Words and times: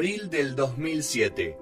abril 0.00 0.30
del 0.30 0.56
2007. 0.56 1.58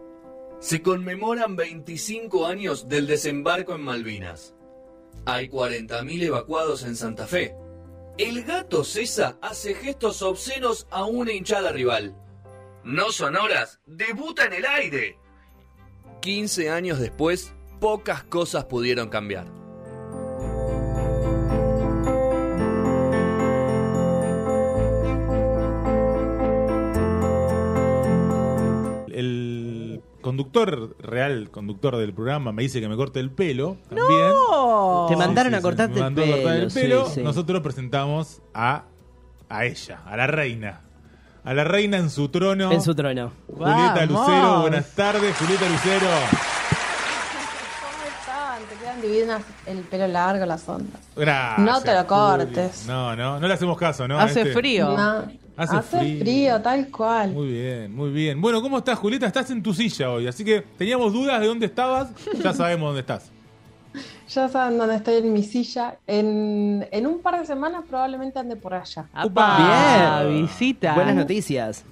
Se 0.61 0.81
conmemoran 0.81 1.57
25 1.57 2.47
años 2.47 2.89
del 2.89 3.09
desembarco 3.09 3.75
en 3.75 3.81
Malvinas. 3.81 4.55
Hay 5.27 5.49
40.000 5.49 6.23
evacuados 6.23 6.85
en 6.85 6.95
Santa 6.95 7.27
Fe. 7.27 7.57
El 8.17 8.45
gato 8.45 8.85
César 8.85 9.39
hace 9.43 9.75
gestos 9.75 10.23
obscenos 10.23 10.87
a 10.93 11.05
una 11.05 11.33
hinchada 11.33 11.73
rival. 11.73 12.15
No 12.85 13.11
sonoras, 13.11 13.81
debuta 13.87 14.45
en 14.45 14.53
el 14.53 14.67
aire. 14.67 15.19
15 16.21 16.71
años 16.71 17.01
después, 17.01 17.53
pocas 17.81 18.23
cosas 18.23 18.67
pudieron 18.67 19.09
cambiar. 19.09 19.58
El 30.17 30.23
conductor 30.23 30.97
real, 31.01 31.49
conductor 31.51 31.97
del 31.97 32.13
programa, 32.13 32.53
me 32.53 32.63
dice 32.63 32.81
que 32.81 32.89
me 32.89 32.97
corte 32.97 33.21
el 33.21 33.31
pelo. 33.31 33.77
También. 33.89 34.33
Te 35.09 35.17
mandaron 35.17 35.55
a 35.55 35.59
me 35.59 35.63
cortarte 35.63 35.95
el 35.97 36.01
mandó 36.05 36.23
a 36.23 36.27
cortar 36.27 36.57
el 36.57 36.69
pelo, 36.69 36.75
pelo. 36.75 37.07
sí, 37.07 37.13
sí. 37.17 37.23
Nosotros 37.23 37.63
presentamos 37.63 38.43
a, 38.53 38.85
a 39.49 39.65
ella, 39.65 40.01
a 40.07 40.17
la 40.17 40.27
reina. 40.27 40.81
A 41.45 41.55
la 41.55 41.65
reina 41.65 41.97
en 41.97 42.11
su 42.11 42.29
trono. 42.29 42.71
En 42.73 42.83
su 42.83 42.95
trono. 42.95 43.33
Julieta 43.47 43.95
Vamos. 43.95 44.09
Lucero, 44.11 44.61
buenas 44.63 44.91
tardes, 44.95 45.37
Julieta 45.37 45.69
Lucero. 45.69 46.07
¿Cómo 47.81 48.05
están? 48.19 48.63
Te 48.69 48.75
quedan 48.77 49.01
divinas 49.01 49.43
el 49.67 49.79
pelo 49.83 50.09
largo, 50.09 50.45
las 50.47 50.69
ondas. 50.69 51.01
Gracias. 51.17 51.59
No 51.67 51.81
te 51.81 51.93
lo 51.93 51.99
Juli. 52.05 52.09
cortes. 52.09 52.85
No, 52.87 53.17
no, 53.17 53.39
no 53.41 53.49
le 53.49 53.55
hacemos 53.55 53.79
caso, 53.79 54.07
¿no? 54.09 54.19
Hace 54.19 54.41
Este- 54.43 54.53
frío. 54.53 54.97
No, 54.97 55.25
Hace 55.59 55.77
Hace, 55.77 55.99
frío. 55.99 56.21
frío. 56.21 56.63
tal 56.63 56.89
cual. 56.89 57.33
Muy 57.33 57.49
bien, 57.49 57.93
muy 57.95 58.11
bien. 58.11 58.41
Bueno, 58.41 58.63
¿cómo 58.63 58.79
estás, 58.79 58.97
Julieta? 58.97 59.27
Estás 59.27 59.51
en 59.51 59.61
tu 59.61 59.75
silla 59.75 60.09
hoy, 60.13 60.29
así 60.29 60.45
que 60.45 60.63
teníamos 60.79 61.13
dudas 61.13 61.41
de 61.41 61.49
dónde 61.49 61.67
estabas. 61.67 62.11
Ya 62.43 62.53
sabemos 62.53 62.89
dónde 62.89 63.01
estás. 63.01 63.31
Ya 64.29 64.47
saben 64.47 64.77
dónde 64.77 64.97
estoy 64.97 65.15
en 65.17 65.33
mi 65.33 65.43
silla. 65.43 65.97
En, 66.07 66.87
en 66.93 67.07
un 67.07 67.21
par 67.21 67.41
de 67.41 67.47
semanas 67.47 67.83
probablemente 67.89 68.39
ande 68.39 68.57
por 68.57 68.75
allá. 68.75 69.07
¡Apa! 69.15 70.23
Bien. 70.25 70.43
Visita. 70.43 70.95
Buenas 70.95 71.15
noticias. 71.17 71.85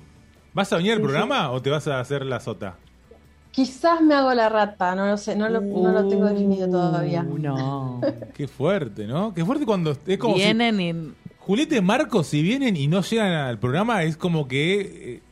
¿Vas 0.52 0.70
a 0.72 0.76
venir 0.76 0.92
al 0.92 1.00
programa 1.00 1.50
o 1.50 1.60
te 1.62 1.70
vas 1.70 1.88
a 1.88 1.98
hacer 1.98 2.24
la 2.26 2.38
sota? 2.38 2.76
Quizás 3.50 4.02
me 4.02 4.14
hago 4.14 4.34
la 4.34 4.50
rata, 4.50 4.94
no 4.94 5.06
lo 5.06 5.16
sé, 5.16 5.34
no 5.34 5.48
lo, 5.48 5.62
no 5.62 5.90
lo 5.90 6.06
tengo 6.08 6.26
definido 6.26 6.68
todavía. 6.68 7.24
Uh, 7.26 7.38
no. 7.38 8.00
Qué 8.34 8.46
fuerte, 8.46 9.06
¿no? 9.06 9.32
Qué 9.32 9.42
fuerte 9.42 9.64
cuando 9.64 9.96
es 10.06 10.18
como 10.18 10.34
si 10.34 10.40
Vienen 10.40 10.80
y... 10.80 10.92
Julieta 11.46 11.76
y 11.76 11.80
Marcos 11.80 12.26
si 12.26 12.42
vienen 12.42 12.76
y 12.76 12.88
no 12.88 13.02
llegan 13.02 13.32
al 13.32 13.58
programa 13.58 14.02
es 14.02 14.16
como 14.16 14.48
que 14.48 14.80
eh, 14.80 15.22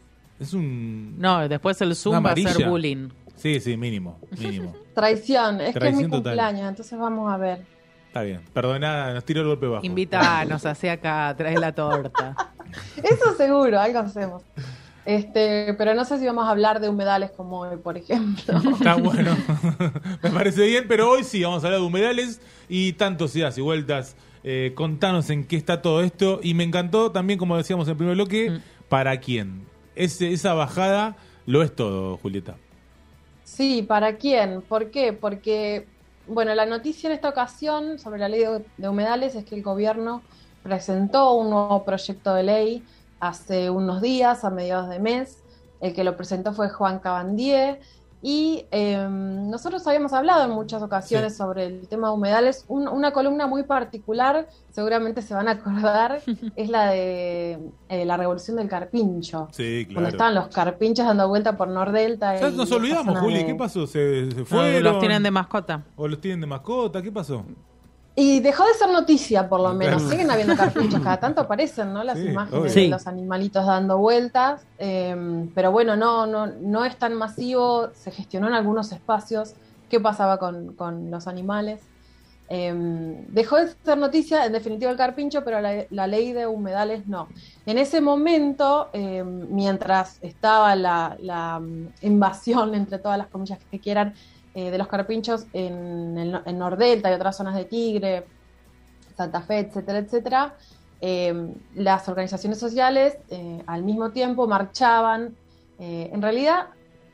es 0.40 0.52
un 0.54 1.18
No, 1.18 1.48
después 1.48 1.80
el 1.80 1.94
Zoom 1.96 2.24
va 2.24 2.30
a 2.30 2.34
ser 2.36 2.46
amarilla. 2.48 2.68
bullying. 2.68 3.08
Sí, 3.36 3.60
sí, 3.60 3.76
mínimo, 3.76 4.18
mínimo. 4.38 4.74
Traición, 4.94 5.56
es 5.60 5.64
que 5.64 5.68
es 5.70 5.74
Traición 5.74 6.04
mi 6.04 6.10
total. 6.10 6.22
cumpleaños, 6.22 6.68
entonces 6.68 6.98
vamos 6.98 7.32
a 7.32 7.36
ver. 7.36 7.62
Está 8.06 8.22
bien. 8.22 8.40
Perdona, 8.52 9.12
nos 9.12 9.24
tiró 9.24 9.40
el 9.40 9.48
golpe 9.48 9.66
bajo. 9.66 9.84
Invítanos 9.84 10.64
hacia 10.64 10.92
acá, 10.92 11.34
trae 11.36 11.58
la 11.58 11.72
torta. 11.74 12.36
Eso 13.02 13.36
seguro, 13.36 13.80
algo 13.80 13.98
hacemos. 13.98 14.42
Este, 15.04 15.74
pero 15.76 15.94
no 15.94 16.04
sé 16.04 16.18
si 16.18 16.24
vamos 16.26 16.46
a 16.46 16.50
hablar 16.50 16.80
de 16.80 16.88
humedales 16.88 17.30
como 17.32 17.60
hoy, 17.60 17.76
por 17.76 17.98
ejemplo. 17.98 18.56
Está 18.72 18.94
bueno. 18.94 19.36
Me 20.22 20.30
parece 20.30 20.64
bien, 20.66 20.84
pero 20.88 21.10
hoy 21.10 21.24
sí 21.24 21.42
vamos 21.42 21.62
a 21.64 21.66
hablar 21.66 21.80
de 21.80 21.86
humedales 21.86 22.40
y 22.68 22.92
tantos 22.94 23.34
idas 23.36 23.58
y 23.58 23.60
vueltas. 23.60 24.16
Eh, 24.44 24.74
contanos 24.76 25.30
en 25.30 25.46
qué 25.48 25.56
está 25.56 25.82
todo 25.82 26.02
esto. 26.02 26.40
Y 26.42 26.54
me 26.54 26.64
encantó 26.64 27.12
también, 27.12 27.38
como 27.40 27.56
decíamos 27.58 27.88
en 27.88 27.92
el 27.92 27.98
primer 27.98 28.14
bloque, 28.16 28.50
Mm. 28.50 28.62
¿para 28.88 29.20
quién? 29.20 29.72
Ese, 29.96 30.32
esa 30.32 30.54
bajada 30.54 31.18
lo 31.46 31.62
es 31.62 31.74
todo, 31.76 32.18
Julieta. 32.18 32.60
Sí, 33.42 33.83
¿para 33.83 34.16
quién? 34.16 34.62
¿Por 34.62 34.90
qué? 34.90 35.12
Porque, 35.12 35.90
bueno, 36.27 36.54
la 36.54 36.66
noticia 36.66 37.08
en 37.08 37.14
esta 37.14 37.28
ocasión 37.28 37.98
sobre 37.98 38.18
la 38.20 38.28
ley 38.28 38.40
de, 38.40 38.64
de 38.77 38.88
humedales 38.88 39.34
es 39.34 39.44
que 39.44 39.54
el 39.56 39.62
gobierno 39.62 40.27
presentó 40.62 41.34
un 41.34 41.50
nuevo 41.50 41.84
proyecto 41.84 42.34
de 42.34 42.42
ley 42.42 42.88
hace 43.20 43.70
unos 43.70 44.00
días, 44.02 44.44
a 44.44 44.50
mediados 44.50 44.88
de 44.88 44.98
mes. 44.98 45.44
El 45.80 45.94
que 45.94 46.04
lo 46.04 46.16
presentó 46.16 46.54
fue 46.54 46.70
Juan 46.70 47.00
Cabandier. 47.00 47.80
Y 48.27 48.64
eh, 48.70 49.07
nosotros 49.11 49.86
habíamos 49.86 50.14
hablado 50.14 50.45
en 50.46 50.51
muchas 50.52 50.83
ocasiones 50.83 51.33
Sí. 51.35 51.39
sobre 51.39 51.67
el 51.67 51.89
tema 51.89 52.08
de 52.08 52.14
humedales. 52.14 52.64
Un- 52.68 52.89
una 52.89 53.12
columna 53.12 53.46
muy 53.46 53.64
particular, 53.64 54.48
seguramente 54.70 55.20
se 55.20 55.35
van 55.35 55.46
a 55.46 55.51
acordar, 55.51 56.23
es 56.57 56.70
la 56.70 56.86
de 56.86 57.58
eh, 57.90 58.05
la 58.07 58.17
revolución 58.17 58.57
del 58.57 58.67
carpincho. 58.67 59.48
Sí, 59.52 59.86
Cuando 59.92 60.08
estaban 60.08 60.34
los 60.34 60.48
carpinchos 60.48 61.05
dando 61.05 61.29
vuelta 61.29 61.55
por 61.58 61.68
Nordelta. 61.68 62.40
Ya 62.40 62.48
y 62.48 62.52
nos 62.57 62.73
olvidamos, 62.73 63.18
Juli. 63.18 63.40
de- 63.40 63.46
¿Qué 63.46 63.55
pasó? 63.57 63.86
¿Se, 63.86 64.30
se 64.30 64.36
No, 64.39 64.46
fueron? 64.46 64.83
los 64.83 64.98
tienen 65.01 65.23
de 65.23 65.30
mascota. 65.30 65.83
¿O 65.95 66.08
los 66.08 66.18
tienen 66.18 66.40
de 66.40 66.46
mascota? 66.46 67.02
¿Qué 67.02 67.13
pasó? 67.13 67.45
Y 68.17 68.39
dejó 68.41 68.64
de 68.64 68.75
ser 68.75 68.91
noticia, 68.91 69.48
por 69.48 69.61
lo 69.61 69.75
menos. 69.75 70.02
Siguen 70.02 70.30
habiendo 70.30 70.57
carpinchos, 70.57 71.01
cada 71.01 71.19
tanto 71.19 71.41
aparecen, 71.42 71.92
¿no? 71.92 72.05
Las 72.05 72.19
Sí, 72.19 72.27
imágenes 72.29 72.73
obvio. 72.73 72.83
de 72.85 72.89
los 72.89 73.07
animalitos 73.08 73.67
dando 73.67 73.98
vueltas. 73.98 74.63
eh, 74.79 75.48
pero 75.55 75.73
bueno, 75.73 75.97
no, 75.97 76.25
no, 76.27 76.47
no 76.47 76.85
es 76.85 76.97
tan 76.97 77.14
masivo. 77.14 77.89
Se 77.95 78.11
gestionó 78.13 78.47
en 78.47 78.55
algunos 78.55 78.92
espacios 78.92 79.55
qué 79.91 79.98
pasaba 79.98 80.39
con, 80.39 80.75
con 80.75 81.11
los 81.11 81.27
animales. 81.27 81.80
Eh, 82.51 82.73
dejó 83.29 83.57
de 83.57 83.69
ser 83.85 83.97
noticia, 83.98 84.45
en 84.45 84.52
definitiva, 84.52 84.91
el 84.91 84.96
carpincho, 84.98 85.42
pero 85.45 85.61
la, 85.61 85.85
la 85.91 86.07
ley 86.07 86.33
de 86.33 86.46
humedales 86.46 87.07
no. 87.08 87.27
En 87.67 87.79
ese 87.79 88.01
momento, 88.01 88.91
eh, 88.92 89.25
mientras 89.25 90.19
estaba 90.20 90.77
la, 90.77 91.17
la, 91.20 91.61
invasión, 92.02 92.75
entre 92.75 92.98
todas 92.98 93.17
las 93.19 93.29
comillas 93.29 93.58
que 93.70 93.81
quieran, 93.81 94.14
eh, 94.54 94.70
de 94.70 94.78
los 94.78 94.88
carpinchos 94.88 95.46
en, 95.52 96.16
el, 96.18 96.40
en 96.44 96.58
Nordelta 96.58 97.10
y 97.10 97.14
otras 97.14 97.36
zonas 97.36 97.54
de 97.54 97.64
Tigre, 97.64 98.24
Santa 99.16 99.40
Fe, 99.42 99.58
etcétera, 99.60 99.98
etcétera, 99.98 100.54
eh, 101.00 101.54
las 101.74 102.08
organizaciones 102.08 102.58
sociales 102.58 103.18
eh, 103.30 103.62
al 103.66 103.82
mismo 103.82 104.10
tiempo 104.10 104.46
marchaban, 104.46 105.36
eh, 105.78 106.10
en 106.12 106.22
realidad 106.22 106.66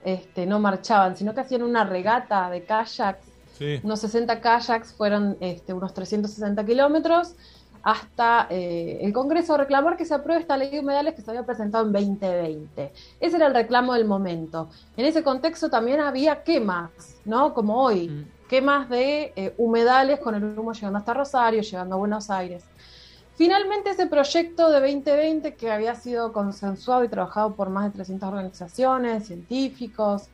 este, 0.04 0.46
no 0.46 0.60
marchaban, 0.60 1.16
sino 1.16 1.34
que 1.34 1.40
hacían 1.40 1.62
una 1.62 1.84
regata 1.84 2.50
de 2.50 2.64
kayaks 2.64 3.26
Sí. 3.58 3.78
unos 3.82 4.00
60 4.00 4.40
kayaks 4.40 4.94
fueron 4.94 5.36
este, 5.40 5.74
unos 5.74 5.92
360 5.92 6.64
kilómetros 6.64 7.34
hasta 7.82 8.46
eh, 8.50 8.98
el 9.02 9.12
Congreso 9.12 9.56
reclamar 9.56 9.96
que 9.96 10.04
se 10.04 10.14
apruebe 10.14 10.40
esta 10.40 10.56
ley 10.56 10.70
de 10.70 10.80
humedales 10.80 11.14
que 11.14 11.22
se 11.22 11.30
había 11.30 11.44
presentado 11.46 11.86
en 11.86 11.92
2020. 11.92 12.92
Ese 13.20 13.36
era 13.36 13.46
el 13.46 13.54
reclamo 13.54 13.94
del 13.94 14.04
momento. 14.04 14.68
En 14.96 15.06
ese 15.06 15.22
contexto 15.22 15.70
también 15.70 16.00
había 16.00 16.42
quemas, 16.42 16.90
¿no? 17.24 17.54
Como 17.54 17.82
hoy, 17.82 18.08
Mm. 18.08 18.24
quemas 18.48 18.88
de 18.88 19.32
eh, 19.36 19.54
humedales 19.58 20.20
con 20.20 20.34
el 20.34 20.58
humo 20.58 20.72
llegando 20.72 20.98
hasta 20.98 21.14
Rosario, 21.14 21.62
llegando 21.62 21.94
a 21.94 21.98
Buenos 21.98 22.30
Aires. 22.30 22.64
Finalmente 23.36 23.90
ese 23.90 24.06
proyecto 24.06 24.68
de 24.70 24.80
2020 24.80 25.54
que 25.54 25.70
había 25.70 25.94
sido 25.94 26.32
consensuado 26.32 27.04
y 27.04 27.08
trabajado 27.08 27.54
por 27.54 27.70
más 27.70 27.84
de 27.84 27.90
300 27.92 28.28
organizaciones, 28.28 29.26
científicos, 29.26 30.28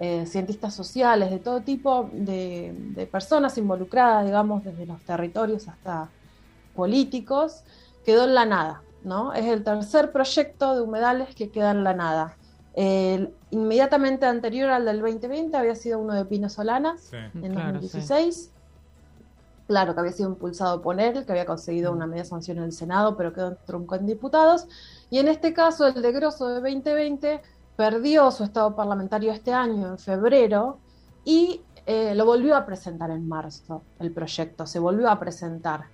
eh, 0.00 0.24
cientistas 0.26 0.74
sociales, 0.74 1.30
de 1.30 1.38
todo 1.38 1.60
tipo 1.60 2.08
de, 2.12 2.74
de 2.74 3.06
personas 3.06 3.56
involucradas, 3.58 4.24
digamos, 4.24 4.64
desde 4.64 4.86
los 4.86 5.00
territorios 5.02 5.68
hasta 5.68 6.08
políticos, 6.74 7.62
quedó 8.04 8.24
en 8.24 8.34
la 8.34 8.46
nada, 8.46 8.82
¿no? 9.04 9.32
Es 9.32 9.46
el 9.46 9.62
tercer 9.64 10.12
proyecto 10.12 10.74
de 10.74 10.82
humedales 10.82 11.34
que 11.34 11.50
queda 11.50 11.70
en 11.70 11.84
la 11.84 11.94
nada. 11.94 12.36
El 12.74 13.34
inmediatamente 13.50 14.26
anterior 14.26 14.70
al 14.70 14.84
del 14.84 15.00
2020 15.00 15.56
había 15.56 15.74
sido 15.74 15.98
uno 15.98 16.14
de 16.14 16.24
Pino 16.24 16.48
Solanas 16.48 17.00
Sí. 17.10 17.16
en 17.16 17.52
Claro, 17.52 17.72
2016. 17.72 18.52
Claro, 19.66 19.94
que 19.94 20.00
había 20.00 20.12
sido 20.12 20.30
impulsado 20.30 20.82
por 20.82 21.00
él, 21.00 21.24
que 21.24 21.30
había 21.30 21.46
conseguido 21.46 21.92
una 21.92 22.06
media 22.06 22.24
sanción 22.24 22.58
en 22.58 22.64
el 22.64 22.72
Senado, 22.72 23.16
pero 23.16 23.32
quedó 23.32 23.48
en 23.48 23.58
trunco 23.66 23.94
en 23.94 24.04
diputados. 24.06 24.66
Y 25.10 25.18
en 25.18 25.28
este 25.28 25.52
caso, 25.54 25.86
el 25.86 26.02
de 26.02 26.10
Grosso 26.12 26.48
de 26.48 26.54
2020 26.54 27.40
perdió 27.76 28.30
su 28.32 28.42
estado 28.42 28.74
parlamentario 28.74 29.30
este 29.32 29.52
año, 29.52 29.88
en 29.90 29.98
febrero, 29.98 30.78
y 31.24 31.62
eh, 31.86 32.14
lo 32.16 32.24
volvió 32.24 32.56
a 32.56 32.66
presentar 32.66 33.10
en 33.10 33.28
marzo, 33.28 33.82
el 34.00 34.10
proyecto, 34.12 34.66
se 34.66 34.78
volvió 34.80 35.08
a 35.08 35.20
presentar. 35.20 35.84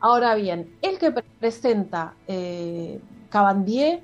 Ahora 0.00 0.34
bien, 0.34 0.74
el 0.82 0.98
que 0.98 1.12
presenta 1.38 2.14
eh, 2.26 3.00
Cabandier 3.28 4.00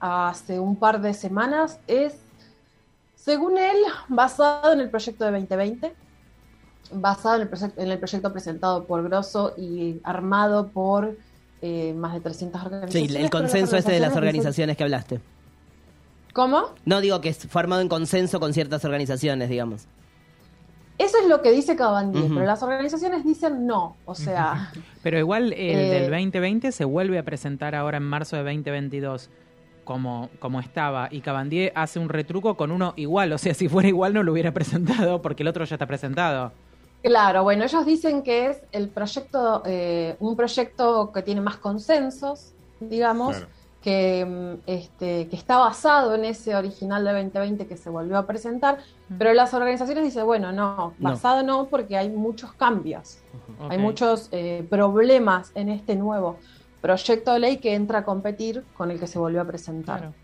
hace 0.00 0.58
un 0.58 0.76
par 0.76 1.00
de 1.00 1.14
semanas 1.14 1.78
es, 1.86 2.14
según 3.14 3.56
él, 3.58 3.76
basado 4.08 4.72
en 4.72 4.80
el 4.80 4.90
proyecto 4.90 5.24
de 5.24 5.30
2020, 5.32 5.92
basado 6.92 7.36
en 7.36 7.42
el, 7.42 7.50
proye- 7.50 7.72
en 7.76 7.90
el 7.90 7.98
proyecto 7.98 8.32
presentado 8.32 8.84
por 8.84 9.02
Grosso 9.04 9.54
y 9.56 10.00
armado 10.02 10.68
por 10.68 11.16
eh, 11.62 11.92
más 11.94 12.14
de 12.14 12.20
300 12.20 12.60
Sí, 12.60 12.66
organizaciones. 12.66 13.10
el 13.10 13.16
pero 13.16 13.30
consenso 13.30 13.76
este 13.76 13.92
de 13.92 14.00
las 14.00 14.16
organizaciones 14.16 14.76
que 14.76 14.82
hablaste. 14.82 15.20
¿Cómo? 16.32 16.70
No 16.84 17.00
digo 17.00 17.20
que 17.20 17.28
es 17.28 17.38
formado 17.46 17.82
en 17.82 17.88
consenso 17.88 18.40
con 18.40 18.52
ciertas 18.54 18.84
organizaciones, 18.84 19.48
digamos. 19.48 19.84
Eso 21.00 21.16
es 21.18 21.26
lo 21.28 21.40
que 21.40 21.50
dice 21.50 21.76
Cabandier, 21.76 22.26
pero 22.28 22.44
las 22.44 22.62
organizaciones 22.62 23.24
dicen 23.24 23.66
no. 23.66 23.96
O 24.04 24.14
sea, 24.14 24.70
Pero 25.02 25.18
igual 25.18 25.52
el 25.54 25.78
Eh, 25.78 25.90
del 25.90 26.10
2020 26.10 26.72
se 26.72 26.84
vuelve 26.84 27.18
a 27.18 27.22
presentar 27.22 27.74
ahora 27.74 27.96
en 27.96 28.02
marzo 28.02 28.36
de 28.36 28.42
2022. 28.42 29.30
como, 29.84 30.28
como 30.38 30.60
estaba 30.60 31.08
y 31.10 31.20
Cabandier 31.20 31.72
hace 31.74 31.98
un 31.98 32.10
retruco 32.10 32.54
con 32.56 32.70
uno 32.70 32.92
igual. 32.96 33.32
O 33.32 33.38
sea, 33.38 33.54
si 33.54 33.66
fuera 33.68 33.88
igual 33.88 34.12
no 34.12 34.22
lo 34.22 34.30
hubiera 34.32 34.52
presentado 34.58 35.22
porque 35.22 35.42
el 35.42 35.48
otro 35.48 35.64
ya 35.64 35.76
está 35.76 35.86
presentado. 35.86 36.52
Claro, 37.02 37.44
bueno, 37.44 37.64
ellos 37.64 37.86
dicen 37.86 38.22
que 38.22 38.48
es 38.48 38.58
el 38.72 38.90
proyecto, 38.90 39.62
eh, 39.64 40.16
un 40.20 40.36
proyecto 40.36 41.10
que 41.12 41.22
tiene 41.22 41.40
más 41.40 41.56
consensos, 41.56 42.52
digamos, 42.78 43.38
Claro. 43.38 43.59
Que, 43.82 44.24
mm, 44.24 44.62
este, 44.66 45.28
que 45.28 45.36
está 45.36 45.58
basado 45.58 46.14
en 46.14 46.24
ese 46.24 46.54
original 46.54 47.04
de 47.04 47.12
2020 47.12 47.66
que 47.66 47.76
se 47.76 47.90
volvió 47.90 48.18
a 48.18 48.26
presentar, 48.26 48.78
pero 49.18 49.32
las 49.32 49.54
organizaciones 49.54 50.04
dicen, 50.04 50.26
bueno, 50.26 50.52
no, 50.52 50.94
basado 50.98 51.42
no, 51.42 51.66
porque 51.66 51.96
hay 51.96 52.10
muchos 52.10 52.52
cambios, 52.52 53.18
hay 53.68 53.78
muchos 53.78 54.28
eh, 54.32 54.66
problemas 54.68 55.52
en 55.54 55.70
este 55.70 55.96
nuevo 55.96 56.36
proyecto 56.80 57.32
de 57.32 57.38
ley 57.38 57.56
que 57.58 57.74
entra 57.74 58.00
a 58.00 58.04
competir 58.04 58.64
con 58.74 58.90
el 58.90 59.00
que 59.00 59.06
se 59.06 59.18
volvió 59.18 59.40
a 59.40 59.44
presentar. 59.44 59.98
Claro. 59.98 60.14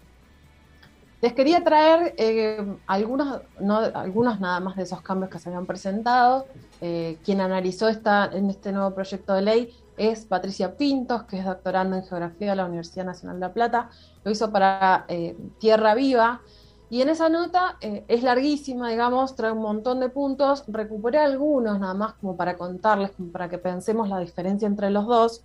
Les 1.22 1.32
quería 1.32 1.64
traer 1.64 2.14
eh, 2.18 2.76
algunos, 2.86 3.40
no, 3.58 3.78
algunos 3.78 4.38
nada 4.38 4.60
más 4.60 4.76
de 4.76 4.82
esos 4.82 5.00
cambios 5.00 5.30
que 5.30 5.38
se 5.38 5.48
habían 5.48 5.64
presentado. 5.66 6.46
Eh, 6.82 7.16
quien 7.24 7.40
analizó 7.40 7.88
esta, 7.88 8.26
en 8.26 8.50
este 8.50 8.70
nuevo 8.70 8.94
proyecto 8.94 9.32
de 9.32 9.42
ley 9.42 9.74
es 9.96 10.26
Patricia 10.26 10.76
Pintos, 10.76 11.24
que 11.24 11.38
es 11.38 11.44
doctorando 11.44 11.96
en 11.96 12.04
Geografía 12.04 12.50
de 12.50 12.56
la 12.56 12.66
Universidad 12.66 13.04
Nacional 13.04 13.36
de 13.36 13.46
La 13.46 13.52
Plata. 13.52 13.90
Lo 14.24 14.30
hizo 14.30 14.50
para 14.50 15.04
eh, 15.08 15.36
Tierra 15.58 15.94
Viva. 15.94 16.42
Y 16.88 17.02
en 17.02 17.08
esa 17.08 17.28
nota 17.28 17.78
eh, 17.80 18.04
es 18.06 18.22
larguísima, 18.22 18.90
digamos, 18.90 19.34
trae 19.34 19.52
un 19.52 19.62
montón 19.62 20.00
de 20.00 20.08
puntos. 20.08 20.64
Recuperé 20.68 21.18
algunos 21.18 21.80
nada 21.80 21.94
más 21.94 22.14
como 22.14 22.36
para 22.36 22.56
contarles, 22.56 23.10
como 23.12 23.32
para 23.32 23.48
que 23.48 23.58
pensemos 23.58 24.08
la 24.08 24.20
diferencia 24.20 24.66
entre 24.66 24.90
los 24.90 25.06
dos. 25.06 25.42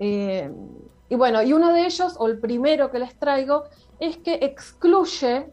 Eh, 0.00 0.50
y 1.08 1.14
bueno, 1.14 1.42
y 1.42 1.52
uno 1.52 1.72
de 1.72 1.86
ellos, 1.86 2.16
o 2.18 2.26
el 2.26 2.38
primero 2.38 2.90
que 2.90 2.98
les 2.98 3.14
traigo, 3.16 3.64
es 4.00 4.16
que 4.16 4.38
excluye 4.42 5.52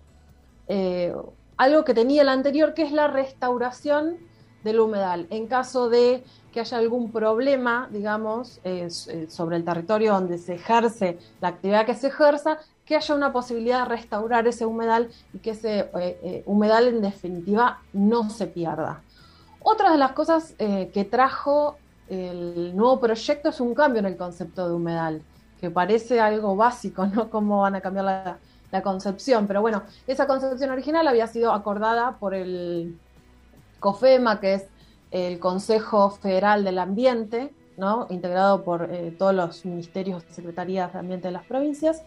algo 1.57 1.83
que 1.83 1.94
tenía 1.94 2.21
el 2.21 2.29
anterior, 2.29 2.73
que 2.73 2.83
es 2.83 2.91
la 2.91 3.07
restauración 3.07 4.17
del 4.63 4.79
humedal. 4.79 5.27
En 5.29 5.47
caso 5.47 5.89
de 5.89 6.23
que 6.51 6.59
haya 6.59 6.77
algún 6.77 7.11
problema, 7.11 7.87
digamos, 7.91 8.59
eh, 8.63 8.89
sobre 9.29 9.57
el 9.57 9.63
territorio 9.63 10.13
donde 10.13 10.37
se 10.37 10.55
ejerce 10.55 11.19
la 11.41 11.49
actividad 11.49 11.85
que 11.85 11.93
se 11.93 12.07
ejerza, 12.07 12.57
que 12.85 12.95
haya 12.95 13.15
una 13.15 13.31
posibilidad 13.31 13.83
de 13.83 13.95
restaurar 13.95 14.47
ese 14.47 14.65
humedal 14.65 15.09
y 15.33 15.39
que 15.39 15.51
ese 15.51 15.79
eh, 15.79 15.89
eh, 15.95 16.43
humedal 16.45 16.87
en 16.87 17.01
definitiva 17.01 17.79
no 17.93 18.29
se 18.29 18.47
pierda. 18.47 19.01
Otra 19.61 19.91
de 19.91 19.97
las 19.97 20.13
cosas 20.13 20.55
que 20.57 21.07
trajo 21.11 21.75
el 22.07 22.75
nuevo 22.75 22.99
proyecto 22.99 23.49
es 23.49 23.59
un 23.59 23.75
cambio 23.75 23.99
en 23.99 24.05
el 24.05 24.15
concepto 24.15 24.67
de 24.67 24.73
humedal, 24.73 25.21
que 25.59 25.69
parece 25.69 26.21
algo 26.21 26.55
básico, 26.55 27.05
¿no? 27.05 27.29
Cómo 27.31 27.61
van 27.61 27.75
a 27.75 27.81
cambiar 27.81 28.37
la 28.71 28.81
concepción. 28.81 29.47
Pero 29.47 29.59
bueno, 29.61 29.83
esa 30.07 30.27
concepción 30.27 30.71
original 30.71 31.07
había 31.09 31.27
sido 31.27 31.51
acordada 31.51 32.17
por 32.19 32.33
el 32.33 32.97
COFEMA, 33.81 34.39
que 34.39 34.53
es 34.55 34.65
el 35.11 35.39
Consejo 35.39 36.09
Federal 36.11 36.63
del 36.63 36.79
Ambiente, 36.79 37.53
¿no? 37.77 38.07
integrado 38.09 38.63
por 38.63 38.89
eh, 38.91 39.15
todos 39.17 39.33
los 39.33 39.65
ministerios 39.65 40.23
y 40.29 40.33
secretarías 40.33 40.94
de 40.94 41.00
ambiente 41.00 41.29
de 41.29 41.31
las 41.31 41.45
provincias. 41.45 42.03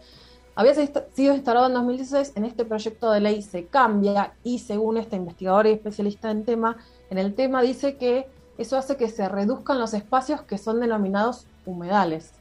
Había 0.55 0.75
sido 0.75 1.33
instalado 1.33 1.65
en 1.65 1.73
2016, 1.73 2.33
en 2.35 2.45
este 2.45 2.63
proyecto 2.63 3.11
de 3.11 3.19
ley 3.19 3.41
se 3.41 3.65
cambia 3.65 4.33
y 4.43 4.59
según 4.59 4.97
este 4.97 5.15
investigador 5.15 5.65
y 5.65 5.71
especialista 5.71 6.29
en 6.29 6.45
tema, 6.45 6.77
en 7.09 7.17
el 7.17 7.33
tema 7.33 7.63
dice 7.63 7.97
que 7.97 8.27
eso 8.59 8.77
hace 8.77 8.95
que 8.95 9.09
se 9.09 9.27
reduzcan 9.27 9.79
los 9.79 9.95
espacios 9.95 10.43
que 10.43 10.59
son 10.59 10.79
denominados 10.79 11.47
humedales. 11.65 12.33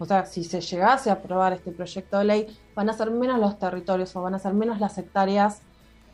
O 0.00 0.04
sea, 0.04 0.26
si 0.26 0.42
se 0.42 0.60
llegase 0.60 1.10
a 1.10 1.14
aprobar 1.14 1.52
este 1.52 1.70
proyecto 1.70 2.18
de 2.18 2.24
ley, 2.24 2.58
van 2.74 2.90
a 2.90 2.92
ser 2.92 3.10
menos 3.12 3.38
los 3.38 3.58
territorios 3.58 4.16
o 4.16 4.22
van 4.22 4.34
a 4.34 4.38
ser 4.40 4.54
menos 4.54 4.80
las 4.80 4.98
hectáreas 4.98 5.62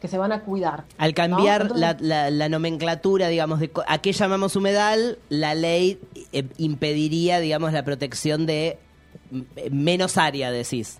que 0.00 0.08
se 0.08 0.18
van 0.18 0.32
a 0.32 0.40
cuidar. 0.42 0.84
Al 0.98 1.14
cambiar 1.14 1.68
¿no? 1.70 1.74
la, 1.76 1.90
Entonces- 1.92 2.08
la- 2.08 2.30
la 2.30 2.48
nomenclatura, 2.48 3.28
digamos, 3.28 3.60
de 3.60 3.70
a 3.86 3.98
qué 3.98 4.12
llamamos 4.12 4.54
humedal, 4.56 5.18
la 5.28 5.54
ley 5.54 5.98
eh, 6.32 6.44
impediría, 6.58 7.40
digamos, 7.40 7.72
la 7.72 7.82
protección 7.84 8.44
de 8.46 8.78
mm, 9.30 9.40
menos 9.70 10.18
área, 10.18 10.50
decís. 10.50 10.98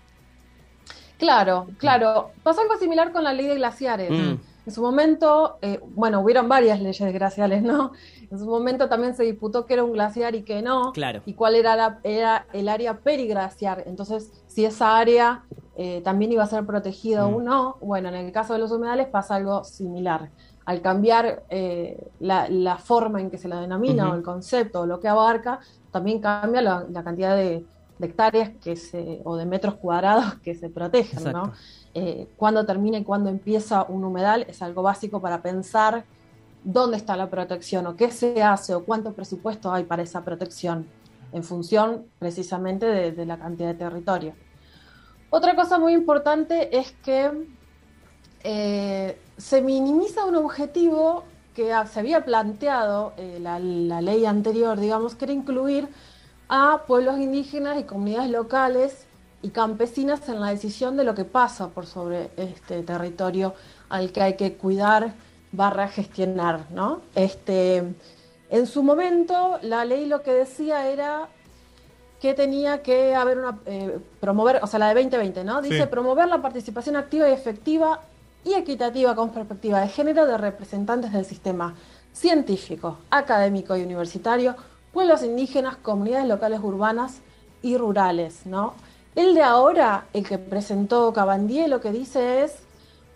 Claro, 1.17 1.67
claro. 1.79 2.31
Pasó 2.43 2.61
algo 2.61 2.77
similar 2.77 3.11
con 3.11 3.23
la 3.23 3.33
ley 3.33 3.47
de 3.47 3.55
glaciares. 3.55 4.11
Mm. 4.11 4.35
En 4.67 4.73
su 4.73 4.81
momento, 4.81 5.57
eh, 5.61 5.79
bueno, 5.95 6.19
hubieron 6.19 6.47
varias 6.49 6.79
leyes 6.81 7.13
glaciales, 7.13 7.63
¿no? 7.63 7.93
En 8.29 8.39
su 8.39 8.45
momento 8.45 8.89
también 8.89 9.15
se 9.15 9.23
disputó 9.23 9.65
que 9.65 9.73
era 9.73 9.83
un 9.83 9.93
glaciar 9.93 10.35
y 10.35 10.43
que 10.43 10.61
no. 10.61 10.91
Claro. 10.91 11.21
Y 11.25 11.33
cuál 11.33 11.55
era, 11.55 11.75
la- 11.75 11.99
era 12.03 12.45
el 12.53 12.67
área 12.69 12.97
periglaciar. 12.99 13.83
Entonces, 13.85 14.31
si 14.47 14.65
esa 14.65 14.97
área 14.97 15.43
eh, 15.79 16.01
también 16.03 16.31
iba 16.31 16.43
a 16.43 16.47
ser 16.47 16.65
protegida 16.65 17.27
Mm. 17.27 17.33
o 17.35 17.41
no. 17.41 17.77
Bueno, 17.81 18.09
en 18.09 18.15
el 18.15 18.31
caso 18.31 18.53
de 18.53 18.59
los 18.59 18.71
humedales 18.71 19.07
pasa 19.07 19.35
algo 19.35 19.63
similar. 19.63 20.29
Al 20.65 20.81
cambiar 20.81 21.43
eh, 21.49 21.97
la, 22.19 22.49
la 22.49 22.77
forma 22.77 23.21
en 23.21 23.29
que 23.29 23.37
se 23.37 23.47
la 23.47 23.61
denomina 23.61 24.11
o 24.11 24.15
el 24.15 24.23
concepto 24.23 24.81
o 24.81 24.85
lo 24.87 24.99
que 24.99 25.07
abarca, 25.07 25.59
también 25.91 26.19
cambia 26.19 26.61
la, 26.61 26.85
la 26.89 27.03
cantidad 27.03 27.35
de, 27.35 27.63
de 27.99 28.05
hectáreas 28.07 28.51
que 28.61 28.75
se, 28.75 29.21
o 29.23 29.37
de 29.37 29.45
metros 29.45 29.75
cuadrados 29.75 30.35
que 30.43 30.55
se 30.55 30.69
protegen, 30.69 31.31
¿no? 31.31 31.53
Eh, 31.93 32.27
cuándo 32.37 32.65
termina 32.65 32.97
y 32.97 33.03
cuándo 33.03 33.29
empieza 33.29 33.83
un 33.87 34.03
humedal 34.03 34.45
es 34.49 34.61
algo 34.61 34.81
básico 34.81 35.21
para 35.21 35.41
pensar 35.41 36.05
dónde 36.67 36.97
está 36.97 37.15
la 37.15 37.29
protección 37.29 37.87
o 37.87 37.95
qué 37.95 38.11
se 38.11 38.43
hace 38.43 38.75
o 38.75 38.83
cuánto 38.83 39.13
presupuesto 39.13 39.71
hay 39.71 39.85
para 39.85 40.03
esa 40.03 40.25
protección 40.25 40.85
en 41.31 41.43
función 41.43 42.07
precisamente 42.19 42.85
de, 42.85 43.25
la 43.25 43.39
cantidad 43.39 43.69
de 43.69 43.73
territorio. 43.75 44.33
Otra 45.29 45.55
cosa 45.55 45.79
muy 45.79 45.93
importante 45.93 46.77
es 46.77 46.91
que 47.03 47.47
eh, 48.43 49.17
se 49.37 49.61
minimiza 49.61 50.25
un 50.25 50.35
objetivo 50.35 51.23
que 51.55 51.73
se 51.89 51.99
había 52.01 52.25
planteado 52.25 53.13
eh, 53.15 53.39
la, 53.41 53.59
la 53.59 54.01
ley 54.01 54.25
anterior, 54.25 54.77
digamos, 54.77 55.15
que 55.15 55.23
era 55.23 55.33
incluir 55.33 55.87
a 56.49 56.83
pueblos 56.85 57.17
indígenas 57.17 57.79
y 57.79 57.83
comunidades 57.83 58.29
locales 58.29 59.05
y 59.41 59.51
campesinas 59.51 60.27
en 60.27 60.41
la 60.41 60.49
decisión 60.49 60.97
de 60.97 61.05
lo 61.05 61.15
que 61.15 61.23
pasa 61.23 61.69
por 61.69 61.85
sobre 61.85 62.29
este 62.35 62.83
territorio 62.83 63.53
al 63.87 64.11
que 64.11 64.21
hay 64.21 64.35
que 64.35 64.55
cuidar 64.55 65.13
barra 65.51 65.87
gestionar, 65.87 66.65
¿no? 66.71 67.01
Este, 67.15 67.83
en 68.49 68.67
su 68.67 68.83
momento, 68.83 69.59
la 69.61 69.85
ley 69.85 70.05
lo 70.05 70.21
que 70.21 70.33
decía 70.33 70.87
era 70.89 71.27
que 72.21 72.33
tenía 72.33 72.81
que 72.81 73.13
haber 73.15 73.37
una 73.37 73.59
eh, 73.65 73.99
promover, 74.19 74.59
o 74.63 74.67
sea, 74.67 74.79
la 74.79 74.87
de 74.93 74.95
2020, 74.95 75.43
¿no? 75.43 75.61
Dice 75.61 75.81
Sí. 75.83 75.87
promover 75.87 76.27
la 76.27 76.41
participación 76.41 76.95
activa 76.95 77.29
y 77.29 77.33
efectiva 77.33 78.01
y 78.43 78.53
equitativa 78.53 79.13
con 79.15 79.29
perspectiva 79.29 79.81
de 79.81 79.87
género 79.89 80.25
de 80.25 80.37
representantes 80.37 81.11
del 81.13 81.25
sistema 81.25 81.75
científico, 82.13 82.97
académico 83.11 83.75
y 83.77 83.83
universitario, 83.83 84.55
pueblos 84.91 85.21
indígenas, 85.21 85.77
comunidades 85.77 86.27
locales 86.27 86.59
urbanas 86.63 87.19
y 87.61 87.77
rurales, 87.77 88.45
¿no? 88.45 88.73
El 89.15 89.35
de 89.35 89.43
ahora, 89.43 90.05
el 90.13 90.27
que 90.27 90.37
presentó 90.37 91.11
Cabandier, 91.13 91.69
lo 91.69 91.81
que 91.81 91.91
dice 91.91 92.43
es 92.43 92.55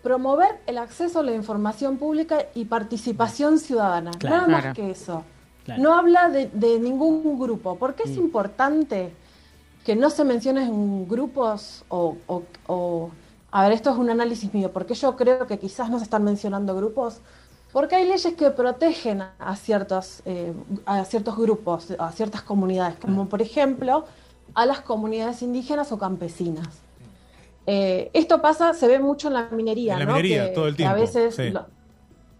promover 0.02 0.60
el 0.66 0.78
acceso 0.78 1.20
a 1.20 1.22
la 1.22 1.32
información 1.32 1.96
pública 1.96 2.46
y 2.54 2.64
participación 2.64 3.58
ciudadana. 3.58 4.10
Claro. 4.18 4.36
Nada 4.36 4.48
más 4.48 4.74
que 4.74 4.90
eso. 4.90 5.22
Claro. 5.64 5.82
No 5.82 5.94
habla 5.94 6.28
de, 6.28 6.48
de 6.48 6.80
ningún 6.80 7.38
grupo. 7.38 7.76
¿Por 7.76 7.94
qué 7.94 8.02
es 8.04 8.16
Mm. 8.16 8.24
importante 8.24 9.12
que 9.84 9.94
no 9.96 10.10
se 10.10 10.24
mencionen 10.24 11.08
grupos 11.08 11.84
o, 11.88 12.16
o- 12.26 12.42
o- 12.66 13.10
A 13.54 13.64
ver, 13.64 13.72
esto 13.72 13.90
es 13.90 13.96
un 13.96 14.08
análisis 14.08 14.52
mío, 14.54 14.72
porque 14.72 14.94
yo 14.94 15.14
creo 15.14 15.46
que 15.46 15.58
quizás 15.58 15.90
no 15.90 15.98
se 15.98 16.04
están 16.04 16.24
mencionando 16.24 16.74
grupos, 16.74 17.20
porque 17.72 17.96
hay 17.96 18.08
leyes 18.08 18.34
que 18.34 18.50
protegen 18.50 19.22
a 19.38 19.56
ciertos, 19.56 20.22
eh, 20.24 20.54
a 20.86 21.04
ciertos 21.04 21.36
grupos, 21.36 21.88
a 21.98 22.10
ciertas 22.12 22.42
comunidades, 22.42 22.96
como 22.96 23.28
por 23.28 23.42
ejemplo 23.42 24.06
a 24.54 24.64
las 24.66 24.80
comunidades 24.80 25.42
indígenas 25.42 25.92
o 25.92 25.98
campesinas. 25.98 26.68
Eh, 27.66 28.10
esto 28.12 28.40
pasa, 28.42 28.74
se 28.74 28.88
ve 28.88 28.98
mucho 28.98 29.28
en 29.28 29.34
la 29.34 29.48
minería, 29.50 29.94
En 29.94 29.98
la 30.00 30.04
¿no? 30.06 30.12
minería, 30.16 30.48
Que- 30.48 30.54
todo 30.54 30.68
el 30.68 30.76
que 30.76 30.84
a 30.84 30.94
tiempo, 30.94 31.00
veces 31.14 31.34
sí. 31.36 31.50
lo- 31.50 31.66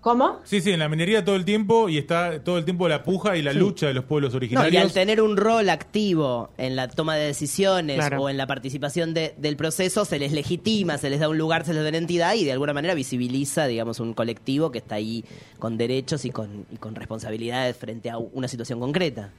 ¿Cómo? 0.01 0.41
Sí, 0.43 0.61
sí, 0.61 0.73
en 0.73 0.81
la 0.81 0.89
minería 0.89 1.25
todo 1.25 1.37
el 1.37 1.45
tiempo 1.45 1.89
y 1.89 1.97
está 1.97 2.43
todo 2.43 2.59
el 2.59 2.65
tiempo 2.65 2.89
la 2.89 3.05
puja 3.05 3.37
y 3.37 3.43
la 3.43 3.53
Sí. 3.53 3.59
lucha 3.59 3.87
de 3.87 3.95
los 3.95 4.03
pueblos 4.05 4.33
No, 4.33 4.39
originarios. 4.39 4.75
y 4.75 4.77
al 4.77 4.93
tener 4.93 5.21
un 5.23 5.37
rol 5.37 5.71
activo 5.71 6.51
en 6.59 6.75
la 6.75 6.89
toma 6.89 7.15
de 7.15 7.27
decisiones 7.27 7.99
Claro. 7.99 8.21
o 8.23 8.29
en 8.29 8.37
la 8.37 8.49
participación 8.49 9.15
de- 9.15 9.33
del 9.39 9.57
proceso, 9.57 10.05
se 10.05 10.19
les 10.19 10.33
legitima, 10.33 10.99
se 10.99 11.09
les 11.09 11.21
da 11.21 11.29
un 11.29 11.39
lugar, 11.39 11.65
se 11.65 11.73
les 11.73 11.85
da 11.85 11.89
una 11.91 11.99
entidad 11.99 12.35
y 12.35 12.43
de 12.45 12.51
alguna 12.51 12.73
manera 12.73 12.95
visibiliza, 12.95 13.69
digamos, 13.69 14.01
un 14.01 14.13
colectivo 14.13 14.73
que 14.73 14.79
está 14.79 14.97
ahí 14.97 15.25
con 15.61 15.79
derechos 15.79 16.25
y 16.25 16.31
con, 16.31 16.67
y 16.73 16.79
con 16.79 16.97
responsabilidades 16.97 17.77
frente 17.77 18.11
a 18.11 18.19
una 18.19 18.49
situación 18.49 18.81
concreta. 18.81 19.31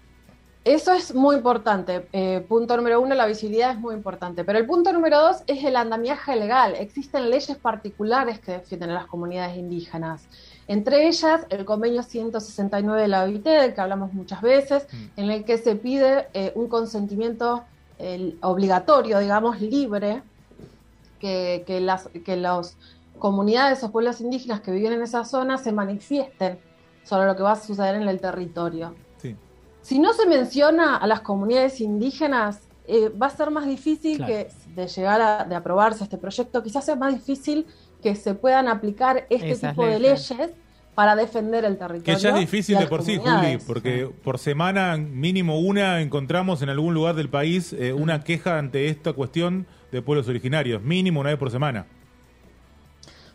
Eso 0.65 0.93
es 0.93 1.13
muy 1.13 1.35
importante. 1.35 2.07
Eh, 2.13 2.45
punto 2.47 2.77
número 2.77 3.01
uno, 3.01 3.13
la 3.15 3.25
visibilidad 3.25 3.71
es 3.71 3.77
muy 3.77 3.93
importante. 3.93 4.45
Pero 4.45 4.59
el 4.59 4.65
punto 4.65 4.93
número 4.93 5.19
dos 5.19 5.43
es 5.45 5.61
el 5.65 5.75
andamiaje 5.75 6.37
legal. 6.37 6.75
Existen 6.75 7.29
leyes 7.29 7.57
particulares 7.57 8.39
que 8.39 8.53
defienden 8.53 8.91
a 8.91 8.93
las 8.93 9.07
comunidades 9.07 9.57
indígenas. 9.57 10.25
Entre 10.69 11.09
ellas, 11.09 11.45
el 11.49 11.65
convenio 11.65 12.01
169 12.01 13.01
de 13.01 13.07
la 13.09 13.23
OIT, 13.23 13.43
del 13.43 13.73
que 13.73 13.81
hablamos 13.81 14.13
muchas 14.13 14.41
veces, 14.41 14.87
en 15.17 15.29
el 15.29 15.43
que 15.43 15.57
se 15.57 15.75
pide 15.75 16.29
eh, 16.33 16.53
un 16.55 16.67
consentimiento 16.67 17.65
obligatorio, 18.41 19.19
digamos, 19.19 19.61
libre, 19.61 20.23
que, 21.19 21.63
que 21.65 21.79
las 21.79 22.09
que 22.25 22.35
los 22.35 22.75
comunidades 23.17 23.81
o 23.83 23.91
pueblos 23.91 24.19
indígenas 24.19 24.59
que 24.59 24.71
viven 24.71 24.93
en 24.93 25.03
esa 25.03 25.23
zona 25.23 25.57
se 25.57 25.71
manifiesten 25.71 26.59
sobre 27.03 27.27
lo 27.27 27.35
que 27.37 27.43
va 27.43 27.53
a 27.53 27.55
suceder 27.55 27.95
en 27.95 28.09
el 28.09 28.19
territorio. 28.19 28.93
Si 29.83 29.99
no 29.99 30.13
se 30.13 30.25
menciona 30.25 30.95
a 30.97 31.05
las 31.07 31.21
comunidades 31.21 31.79
indígenas, 31.81 32.61
eh, 32.87 33.09
va 33.09 33.27
a 33.27 33.29
ser 33.29 33.51
más 33.51 33.65
difícil 33.67 34.17
Claro. 34.17 34.33
que 34.33 34.47
de 34.75 34.87
llegar 34.87 35.21
a 35.21 35.43
de 35.45 35.55
aprobarse 35.55 36.03
este 36.03 36.17
proyecto, 36.17 36.63
quizás 36.63 36.83
sea 36.85 36.95
más 36.95 37.13
difícil 37.13 37.65
que 38.01 38.15
se 38.15 38.33
puedan 38.33 38.67
aplicar 38.67 39.27
este 39.29 39.51
Esas 39.51 39.71
tipo 39.71 39.85
de 39.85 39.99
leyes. 39.99 40.33
para 40.95 41.15
defender 41.15 41.65
el 41.65 41.77
territorio. 41.77 42.03
Que 42.03 42.21
ya 42.21 42.29
es 42.29 42.35
difícil 42.35 42.77
de 42.77 42.87
por 42.87 43.03
sí, 43.03 43.17
Juli, 43.17 43.57
porque 43.65 44.09
por 44.23 44.37
semana 44.37 44.95
mínimo 44.97 45.59
una 45.59 46.01
encontramos 46.01 46.61
en 46.61 46.69
algún 46.69 46.93
lugar 46.93 47.15
del 47.15 47.29
país 47.29 47.73
eh, 47.73 47.93
una 47.93 48.23
queja 48.23 48.59
ante 48.59 48.87
esta 48.89 49.13
cuestión 49.13 49.65
de 49.91 50.01
pueblos 50.01 50.27
originarios, 50.27 50.81
mínimo 50.83 51.19
una 51.19 51.29
vez 51.29 51.39
por 51.39 51.49
semana. 51.51 51.85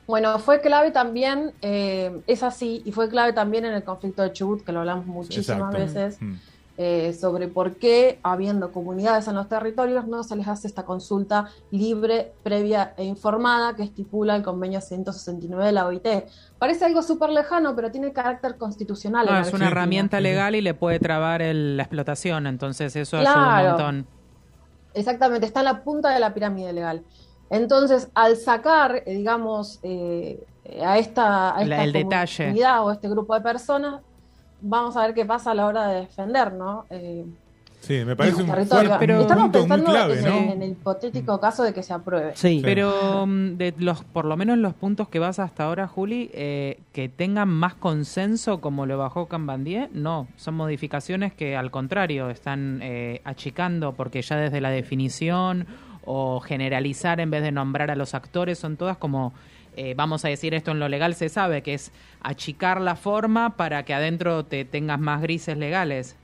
Bueno, 0.08 0.38
fue 0.38 0.62
clave 0.62 0.90
también, 0.90 1.52
eh, 1.60 2.22
es 2.26 2.42
así, 2.42 2.80
y 2.86 2.92
fue 2.92 3.10
clave 3.10 3.34
también 3.34 3.66
en 3.66 3.74
el 3.74 3.84
conflicto 3.84 4.22
de 4.22 4.32
Chubut, 4.32 4.64
que 4.64 4.72
lo 4.72 4.80
hablamos 4.80 5.04
muchísimas 5.04 5.74
Exacto. 5.74 5.76
veces, 5.76 6.16
Mm. 6.22 6.34
eh, 6.78 7.12
sobre 7.12 7.46
por 7.48 7.76
qué, 7.76 8.18
habiendo 8.22 8.72
comunidades 8.72 9.28
en 9.28 9.34
los 9.34 9.50
territorios, 9.50 10.06
no 10.06 10.22
se 10.24 10.34
les 10.34 10.48
hace 10.48 10.66
esta 10.66 10.86
consulta 10.86 11.50
libre, 11.70 12.32
previa 12.42 12.94
e 12.96 13.04
informada 13.04 13.76
que 13.76 13.82
estipula 13.82 14.34
el 14.34 14.42
convenio 14.42 14.80
169 14.80 15.66
de 15.66 15.72
la 15.72 15.84
OIT. 15.86 16.24
Parece 16.58 16.86
algo 16.86 17.02
súper 17.02 17.28
lejano, 17.28 17.76
pero 17.76 17.90
tiene 17.90 18.10
carácter 18.14 18.56
constitucional. 18.56 19.26
No, 19.26 19.32
en 19.32 19.36
Ah, 19.36 19.40
es 19.42 19.52
una 19.52 19.66
herramienta 19.66 20.20
legal 20.20 20.54
y 20.54 20.62
le 20.62 20.72
puede 20.72 21.00
trabar 21.00 21.42
el- 21.42 21.76
la 21.76 21.82
explotación, 21.82 22.46
entonces 22.46 22.96
eso 22.96 23.18
ayuda 23.18 23.32
Claro. 23.34 23.62
un 23.64 23.68
montón. 23.72 24.06
Exactamente, 24.94 25.44
está 25.44 25.60
en 25.60 25.64
la 25.66 25.84
punta 25.84 26.08
de 26.08 26.18
la 26.18 26.32
pirámide 26.32 26.72
legal. 26.72 27.02
Entonces, 27.50 28.08
al 28.14 28.36
sacar, 28.36 29.02
eh, 29.06 29.14
digamos, 29.14 29.80
eh, 29.82 30.38
a 30.84 30.98
esta, 30.98 31.50
a 31.50 31.64
La- 31.64 31.76
esta 31.76 31.84
el 31.84 31.92
detalle. 31.92 32.44
comunidad 32.44 32.84
o 32.84 32.90
este 32.92 33.08
grupo 33.08 33.34
de 33.34 33.40
personas, 33.40 34.00
vamos 34.60 34.96
a 34.96 35.02
ver 35.06 35.14
qué 35.14 35.24
pasa 35.24 35.52
a 35.52 35.54
la 35.54 35.66
hora 35.66 35.86
de 35.88 36.00
defender, 36.00 36.52
¿no? 36.52 36.84
Eh, 36.90 37.24
Sí, 37.80 38.04
me 38.04 38.16
parece 38.16 38.42
un 38.42 38.48
fuerte- 38.48 38.74
Pero- 38.98 39.20
Estamos 39.20 39.44
punto 39.44 39.58
muy 39.60 39.68
pensando 39.68 39.90
clave, 39.92 40.18
en, 40.18 40.24
¿no? 40.24 40.52
en 40.52 40.62
el 40.62 40.70
hipotético 40.72 41.38
caso 41.38 41.62
de 41.62 41.72
que 41.72 41.84
se 41.84 41.92
apruebe. 41.94 42.32
Sí. 42.34 42.60
Pero 42.64 43.24
mm, 43.24 43.56
de 43.56 43.72
los, 43.78 44.02
por 44.02 44.24
lo 44.24 44.36
menos 44.36 44.58
los 44.58 44.74
puntos 44.74 45.08
que 45.08 45.20
vas 45.20 45.38
hasta 45.38 45.62
ahora, 45.64 45.86
Juli, 45.86 46.28
eh, 46.34 46.80
que 46.92 47.08
tengan 47.08 47.48
más 47.48 47.74
consenso 47.74 48.60
como 48.60 48.84
lo 48.84 48.98
bajó 48.98 49.26
Cambandier, 49.26 49.90
no, 49.92 50.26
son 50.34 50.54
modificaciones 50.56 51.32
que 51.32 51.56
al 51.56 51.70
contrario 51.70 52.30
están 52.30 52.80
eh, 52.82 53.20
achicando 53.24 53.92
porque 53.92 54.22
ya 54.22 54.36
desde 54.36 54.60
la 54.60 54.70
definición 54.70 55.68
o 56.04 56.40
generalizar 56.40 57.20
en 57.20 57.30
vez 57.30 57.42
de 57.42 57.52
nombrar 57.52 57.90
a 57.90 57.96
los 57.96 58.14
actores 58.14 58.58
son 58.58 58.76
todas 58.76 58.96
como, 58.96 59.32
eh, 59.76 59.94
vamos 59.96 60.24
a 60.24 60.28
decir 60.28 60.54
esto 60.54 60.70
en 60.70 60.78
lo 60.78 60.88
legal 60.88 61.14
se 61.14 61.28
sabe, 61.28 61.62
que 61.62 61.74
es 61.74 61.92
achicar 62.20 62.80
la 62.80 62.96
forma 62.96 63.56
para 63.56 63.84
que 63.84 63.94
adentro 63.94 64.44
te 64.44 64.64
tengas 64.64 65.00
más 65.00 65.22
grises 65.22 65.56
legales. 65.56 66.16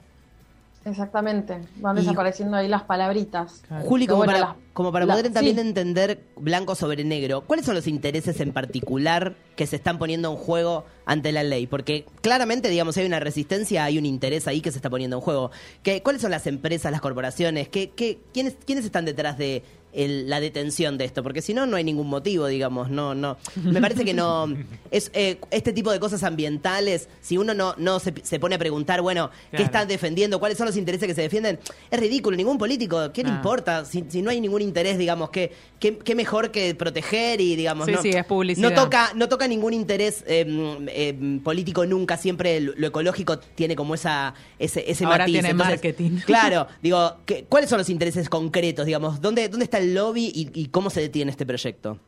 Exactamente, 0.85 1.61
van 1.77 1.97
Y- 1.97 2.01
desapareciendo 2.01 2.57
ahí 2.57 2.69
las 2.69 2.83
palabritas. 2.83 3.63
Juli, 3.85 4.07
como 4.07 4.19
bueno, 4.19 4.33
para, 4.35 4.45
las- 4.47 4.57
como 4.75 4.93
para 4.93 5.07
poder 5.07 5.33
también 5.33 5.57
sí. 5.57 5.61
entender 5.63 6.25
blanco 6.37 6.75
sobre 6.75 7.05
negro, 7.05 7.43
¿cuáles 7.47 7.65
son 7.65 7.75
los 7.75 7.87
intereses 7.87 8.39
en 8.41 8.53
particular 8.53 9.35
que 9.57 9.67
se 9.67 9.77
están 9.77 9.99
poniendo 9.99 10.31
en 10.31 10.37
juego 10.37 10.85
ante 11.07 11.33
la 11.33 11.43
ley? 11.43 11.67
Porque 11.67 12.05
claramente, 12.21 12.69
digamos, 12.69 12.97
hay 12.99 13.07
una 13.07 13.19
resistencia, 13.21 13.85
hay 13.85 13.97
un 13.99 14.05
interés 14.05 14.47
ahí 14.47 14.61
que 14.61 14.71
se 14.73 14.79
está 14.79 14.91
poniendo 14.91 15.17
en 15.17 15.23
juego. 15.23 15.51
¿Qué, 15.83 16.03
¿Cuáles 16.03 16.21
son 16.21 16.31
las 16.31 16.47
empresas, 16.47 16.93
las 16.93 17.01
corporaciones? 17.01 17.69
¿Qué, 17.69 17.91
qué, 17.91 18.19
quiénes, 18.35 18.57
¿Quiénes 18.67 18.85
están 18.85 19.05
detrás 19.07 19.39
de 19.39 19.63
el- 19.95 20.29
la 20.29 20.41
detención 20.41 20.99
de 20.99 21.05
esto? 21.05 21.23
Porque 21.23 21.41
si 21.43 21.55
no, 21.55 21.67
no 21.67 21.77
hay 21.77 21.85
ningún 21.85 22.09
motivo, 22.09 22.47
digamos. 22.47 22.91
no 22.91 23.15
no 23.15 23.37
Me 23.57 23.81
parece 23.81 24.05
que 24.05 24.15
no... 24.15 24.47
es 24.91 25.11
eh, 25.15 25.39
Este 25.51 25.73
tipo 25.73 25.91
de 25.93 26.01
cosas 26.01 26.23
ambientales, 26.23 27.09
si 27.21 27.37
uno 27.39 27.55
no, 27.55 27.75
no 27.79 28.01
se, 28.01 28.13
se 28.23 28.39
pone 28.39 28.55
a 28.57 28.59
preguntar, 28.59 29.01
bueno, 29.03 29.31
¿qué 29.51 29.57
Claro. 29.59 29.65
están 29.65 29.89
defendiendo? 29.89 30.39
¿Cuáles 30.41 30.59
son 30.59 30.67
los 30.67 30.77
intereses 30.77 31.07
que 31.09 31.15
se 31.15 31.23
defienden? 31.23 31.59
Es 31.91 32.01
ridículo, 32.01 32.37
ningún 32.37 32.59
político, 32.59 33.13
¿qué 33.13 33.23
le 33.23 33.31
Ah. 33.31 33.35
importa? 33.37 33.85
Si, 33.85 34.05
si 34.09 34.23
no 34.23 34.31
hay 34.31 34.41
ningún 34.41 34.63
interés, 34.63 34.99
digamos, 34.99 35.31
¿qué, 35.31 35.53
qué, 35.79 35.99
qué 35.99 36.15
mejor 36.15 36.51
que 36.51 36.75
proteger 36.75 37.41
y, 37.41 37.57
digamos, 37.57 37.87
Sí, 37.87 37.93
no, 37.93 38.03
sí, 38.03 38.11
es 38.11 38.25
publicidad. 38.25 38.71
no 38.71 38.75
toca 38.75 39.13
no 39.15 39.29
toca 39.29 39.47
ningún 39.49 39.73
interés 39.75 40.25
eh, 40.27 40.45
eh, 40.89 41.39
político 41.43 41.87
nunca, 41.87 42.17
siempre 42.17 42.61
lo, 42.61 42.73
lo 42.77 42.87
ecológico 42.89 43.39
tiene 43.39 43.77
como 43.77 43.95
esa 43.95 44.35
ese, 44.59 44.91
ese 44.91 45.05
Ahora 45.05 45.19
matiz. 45.19 45.33
tiene 45.35 45.55
marketing. 45.55 46.19
Claro, 46.27 46.67
digo, 46.83 47.17
¿qué- 47.27 47.45
¿cuáles 47.49 47.69
son 47.71 47.79
los 47.79 47.89
intereses 47.91 48.29
concretos, 48.29 48.87
digamos? 48.87 49.21
¿Dónde, 49.21 49.49
dónde 49.49 49.65
está 49.65 49.79
el 49.79 49.84
lobby 49.93 50.33
y, 50.35 50.51
y 50.59 50.69
cómo 50.69 50.89
se 50.89 51.01
detiene 51.01 51.31
este 51.31 51.45
proyecto? 51.45 51.99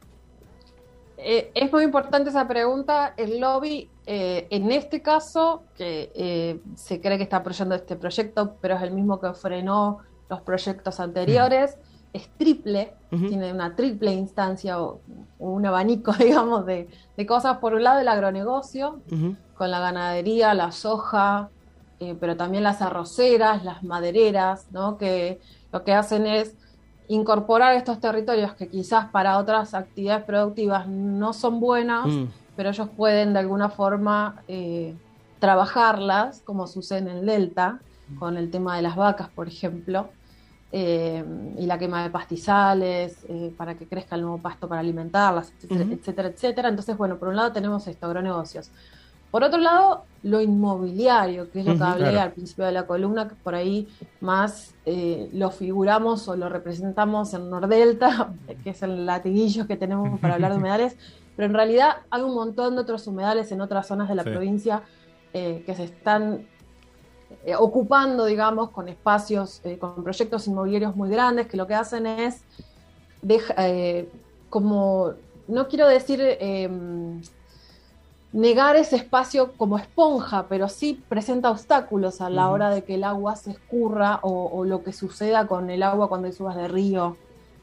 Eh, 1.19 1.51
es 1.55 1.73
muy 1.73 1.85
importante 1.85 2.31
esa 2.31 2.47
pregunta. 2.47 3.15
El 3.17 3.41
lobby, 3.41 3.89
eh, 4.07 4.47
en 4.51 4.71
este 4.71 5.03
caso, 5.03 5.65
que 5.77 6.13
eh, 6.15 6.61
se 6.77 7.01
cree 7.01 7.17
que 7.17 7.25
está 7.25 7.39
apoyando 7.39 7.75
este 7.75 7.97
proyecto, 7.97 8.55
pero 8.61 8.77
es 8.77 8.83
el 8.83 8.93
mismo 8.93 9.19
que 9.19 9.33
frenó 9.33 9.99
los 10.29 10.41
proyectos 10.43 11.01
anteriores, 11.01 11.79
es 12.13 12.29
triple, 12.37 12.95
tiene 13.11 13.53
una 13.53 13.77
triple 13.77 14.13
instancia 14.13 14.81
o, 14.81 15.01
o 15.39 15.51
un 15.51 15.67
abanico, 15.67 16.13
digamos, 16.19 16.67
de, 16.67 16.89
de 17.17 17.27
cosas. 17.27 17.59
Por 17.59 17.75
un 17.75 17.83
lado, 17.83 18.01
el 18.01 18.09
agronegocio, 18.09 19.01
con 19.55 19.71
la 19.71 19.81
ganadería, 19.81 20.55
la 20.55 20.73
soja, 20.73 21.51
pero 22.21 22.37
también 22.37 22.63
las 22.63 22.83
arroceras, 22.83 23.65
las 23.65 23.83
madereras, 23.83 24.67
¿no? 24.71 24.97
que 24.99 25.41
lo 25.73 25.85
que 25.85 25.93
hacen 25.93 26.27
es 26.27 26.55
incorporar 27.09 27.75
estos 27.75 28.01
territorios 28.01 28.55
que 28.55 28.69
quizás 28.69 29.07
para 29.07 29.39
otras 29.39 29.75
actividades 29.75 30.25
productivas 30.25 30.87
no 30.89 31.33
son 31.33 31.61
buenas, 31.61 32.07
Mm. 32.07 32.25
pero 32.57 32.71
ellos 32.71 32.89
pueden 32.97 33.33
de 33.33 33.39
alguna 33.41 33.69
forma 33.69 34.43
eh, 34.49 34.95
trabajarlas, 35.39 36.41
como 36.45 36.67
sucede 36.67 36.99
en 37.01 37.09
el 37.09 37.27
Delta, 37.27 37.79
con 38.19 38.37
el 38.37 38.51
tema 38.51 38.77
de 38.77 38.83
las 38.83 38.97
vacas, 38.97 39.29
por 39.29 39.49
ejemplo, 39.49 40.09
eh, 40.73 41.25
y 41.59 41.67
la 41.67 41.79
quema 41.79 42.03
de 42.03 42.11
pastizales 42.11 43.25
eh, 43.29 43.53
para 43.57 43.77
que 43.77 43.87
crezca 43.87 44.17
el 44.17 44.23
nuevo 44.23 44.39
pasto 44.39 44.69
para 44.69 44.81
alimentarlas, 44.81 45.53
etcétera, 45.63 45.85
etcétera, 45.93 46.29
etcétera. 46.29 46.69
Entonces, 46.69 46.97
bueno, 46.97 47.17
por 47.17 47.29
un 47.29 47.37
lado 47.37 47.53
tenemos 47.53 47.87
esto, 47.87 48.07
agronegocios. 48.07 48.71
Por 49.37 49.45
otro 49.45 49.59
lado, 49.61 50.05
lo 50.23 50.41
inmobiliario, 50.41 51.51
que 51.51 51.61
es 51.61 51.67
lo 51.67 51.77
que 51.77 51.85
hablé 51.85 52.05
claro. 52.09 52.21
al 52.23 52.33
principio 52.33 52.65
de 52.65 52.73
la 52.73 52.87
columna, 52.87 53.29
que 53.29 53.35
por 53.35 53.55
ahí 53.55 53.87
más 54.23 54.75
eh, 54.87 55.29
lo 55.35 55.51
figuramos 55.51 56.27
o 56.29 56.37
lo 56.37 56.49
representamos 56.49 57.35
en 57.35 57.51
Nordelta, 57.51 58.33
que 58.65 58.71
es 58.71 58.83
el 58.83 59.05
latiguillo 59.05 59.67
que 59.67 59.77
tenemos 59.77 60.19
para 60.21 60.37
hablar 60.37 60.53
de 60.53 60.57
humedales, 60.61 60.97
pero 61.37 61.49
en 61.49 61.53
realidad 61.53 61.97
hay 62.09 62.23
un 62.23 62.35
montón 62.35 62.77
de 62.77 62.81
otros 62.81 63.07
humedales 63.09 63.53
en 63.53 63.61
otras 63.61 63.87
zonas 63.87 64.09
de 64.09 64.15
la 64.15 64.23
Sí. 64.25 64.31
provincia 64.31 64.85
eh, 65.35 65.63
que 65.67 65.75
se 65.75 65.85
están 65.85 66.47
eh, 67.45 67.57
ocupando, 67.57 68.25
digamos, 68.25 68.71
con 68.71 68.89
espacios, 68.89 69.61
con 69.79 70.03
proyectos 70.03 70.47
inmobiliarios 70.49 70.97
muy 70.97 71.11
grandes, 71.11 71.47
que 71.47 71.59
lo 71.59 71.67
que 71.67 71.75
hacen 71.75 72.07
es, 72.07 72.41
deja- 73.21 73.55
como, 74.49 75.11
no 75.47 75.69
quiero 75.69 75.87
decir 75.89 76.21
eh, 76.23 76.71
negar 78.37 78.77
ese 78.77 78.97
espacio 78.97 79.53
como 79.57 79.79
esponja, 79.79 80.47
pero 80.49 80.69
sí 80.69 81.03
presenta 81.09 81.51
obstáculos 81.51 82.21
a 82.21 82.29
la 82.29 82.51
hora 82.51 82.69
de 82.71 82.85
que 82.85 82.97
el 82.97 83.05
agua 83.05 83.35
se 83.37 83.51
escurra 83.53 84.21
o, 84.23 84.51
o 84.53 84.65
lo 84.65 84.83
que 84.83 84.93
suceda 84.93 85.47
con 85.47 85.71
el 85.71 85.83
agua 85.83 86.09
cuando 86.09 86.27
hay 86.27 86.33
subas 86.35 86.55
de 86.57 86.69
río 86.69 87.17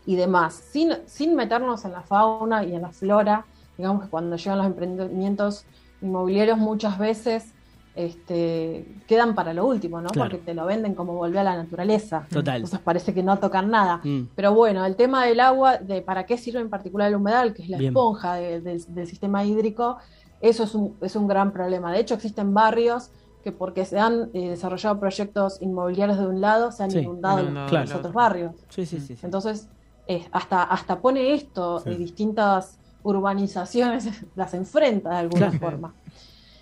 y 0.05 0.15
demás, 0.15 0.55
sin, 0.55 0.91
sin 1.05 1.35
meternos 1.35 1.85
en 1.85 1.91
la 1.91 2.01
fauna 2.01 2.63
y 2.63 2.73
en 2.75 2.81
la 2.81 2.89
flora, 2.89 3.45
digamos 3.77 4.03
que 4.03 4.09
cuando 4.09 4.35
llegan 4.35 4.57
los 4.57 4.67
emprendimientos 4.67 5.65
inmobiliarios 6.01 6.57
muchas 6.57 6.97
veces 6.97 7.53
este, 7.95 8.85
quedan 9.07 9.35
para 9.35 9.53
lo 9.53 9.65
último, 9.67 10.01
¿no? 10.01 10.09
Claro. 10.09 10.31
Porque 10.31 10.43
te 10.43 10.53
lo 10.55 10.65
venden 10.65 10.95
como 10.95 11.13
volver 11.13 11.39
a 11.39 11.43
la 11.43 11.55
naturaleza. 11.57 12.25
Total. 12.31 12.55
Entonces 12.55 12.79
parece 12.79 13.13
que 13.13 13.21
no 13.21 13.37
tocan 13.37 13.69
nada. 13.69 14.01
Mm. 14.03 14.29
Pero 14.35 14.53
bueno, 14.53 14.83
el 14.85 14.95
tema 14.95 15.25
del 15.25 15.39
agua, 15.39 15.77
de 15.77 16.01
para 16.01 16.25
qué 16.25 16.37
sirve 16.37 16.59
en 16.59 16.69
particular 16.71 17.07
el 17.09 17.15
humedal, 17.15 17.53
que 17.53 17.61
es 17.61 17.69
la 17.69 17.77
Bien. 17.77 17.91
esponja 17.91 18.33
de- 18.35 18.61
del- 18.61 18.83
del 18.95 19.07
sistema 19.07 19.43
hídrico, 19.45 19.97
eso 20.43 20.63
es 20.65 20.75
un, 20.75 20.95
es 21.01 21.15
un 21.15 21.27
gran 21.27 21.51
problema. 21.51 21.91
De 21.91 21.99
hecho, 21.99 22.13
existen 22.15 22.53
barrios 22.53 23.09
que 23.43 23.51
porque 23.51 23.83
se 23.85 23.99
han 23.99 24.29
eh, 24.33 24.49
desarrollado 24.51 24.99
proyectos 24.99 25.61
inmobiliarios 25.61 26.17
de 26.19 26.27
un 26.27 26.39
lado, 26.39 26.71
se 26.71 26.83
han 26.83 26.91
Sí, 26.91 26.99
inundado 26.99 27.39
en 27.39 27.53
los 27.53 27.71
otro. 27.73 27.97
otros 27.99 28.13
barrios. 28.13 28.51
Sí, 28.69 28.85
sí, 28.85 28.99
sí. 28.99 29.15
sí. 29.15 29.25
Entonces, 29.25 29.67
eh, 30.07 30.25
hasta, 30.31 30.63
hasta 30.63 30.99
pone 30.99 31.33
esto, 31.33 31.79
Sí. 31.79 31.89
eh, 31.89 31.97
distintas 31.97 32.77
urbanizaciones 33.03 34.07
las 34.35 34.53
enfrenta 34.53 35.09
de 35.11 35.15
alguna 35.17 35.49
Claro. 35.49 35.59
forma. 35.59 35.93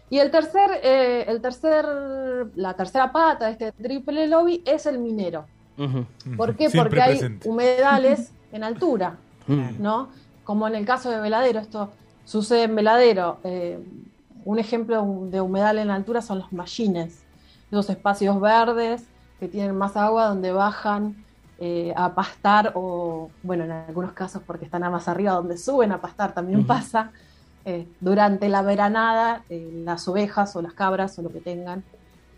Y 0.09 0.19
el 0.19 0.29
tercer, 0.29 0.69
eh, 0.83 1.25
el 1.27 1.41
tercer, 1.41 1.85
la 2.55 2.73
tercera 2.73 3.11
pata 3.11 3.45
de 3.45 3.51
este 3.53 3.71
triple 3.71 4.27
lobby 4.27 4.61
es 4.65 4.85
el 4.85 4.99
minero. 4.99 5.45
¿Por 6.37 6.55
qué? 6.55 6.69
Siempre 6.69 6.99
Porque 6.99 7.01
hay 7.01 7.39
humedales 7.45 8.33
en 8.51 8.63
altura. 8.63 9.17
¿no? 9.79 10.09
Como 10.43 10.67
en 10.67 10.75
el 10.75 10.85
caso 10.85 11.09
de 11.09 11.19
Veladero, 11.19 11.59
esto 11.59 11.91
sucede 12.31 12.63
en 12.63 12.75
Veladero. 12.75 13.39
eh, 13.43 13.79
un 14.43 14.57
ejemplo 14.57 14.95
de 15.29 15.39
humedal 15.39 15.77
en 15.77 15.91
altura 15.91 16.21
son 16.21 16.39
los 16.39 16.51
mallines, 16.51 17.23
esos 17.69 17.89
espacios 17.89 18.39
verdes 18.39 19.03
que 19.39 19.47
tienen 19.47 19.75
más 19.75 19.95
agua 19.95 20.27
donde 20.27 20.51
bajan 20.51 21.23
eh, 21.59 21.93
a 21.95 22.15
pastar 22.15 22.71
o, 22.75 23.29
bueno, 23.43 23.65
en 23.65 23.71
algunos 23.71 24.13
casos 24.13 24.41
porque 24.47 24.65
están 24.65 24.81
más 24.81 25.07
arriba 25.07 25.33
donde 25.33 25.57
suben 25.57 25.91
a 25.91 26.01
pastar 26.01 26.33
también 26.33 26.65
pasa, 26.65 27.11
eh, 27.65 27.85
durante 27.99 28.49
la 28.49 28.63
veranada 28.63 29.43
eh, 29.49 29.69
las 29.85 30.07
ovejas 30.07 30.55
o 30.55 30.61
las 30.61 30.73
cabras 30.73 31.19
o 31.19 31.21
lo 31.21 31.29
que 31.29 31.41
tengan 31.41 31.83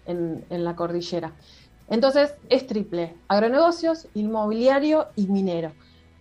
en, 0.06 0.44
en 0.50 0.64
la 0.66 0.76
cordillera. 0.76 1.32
Entonces 1.88 2.34
es 2.50 2.68
triple, 2.68 3.16
agronegocios, 3.30 4.08
inmobiliario 4.14 5.08
y 5.16 5.28
minero. 5.28 5.72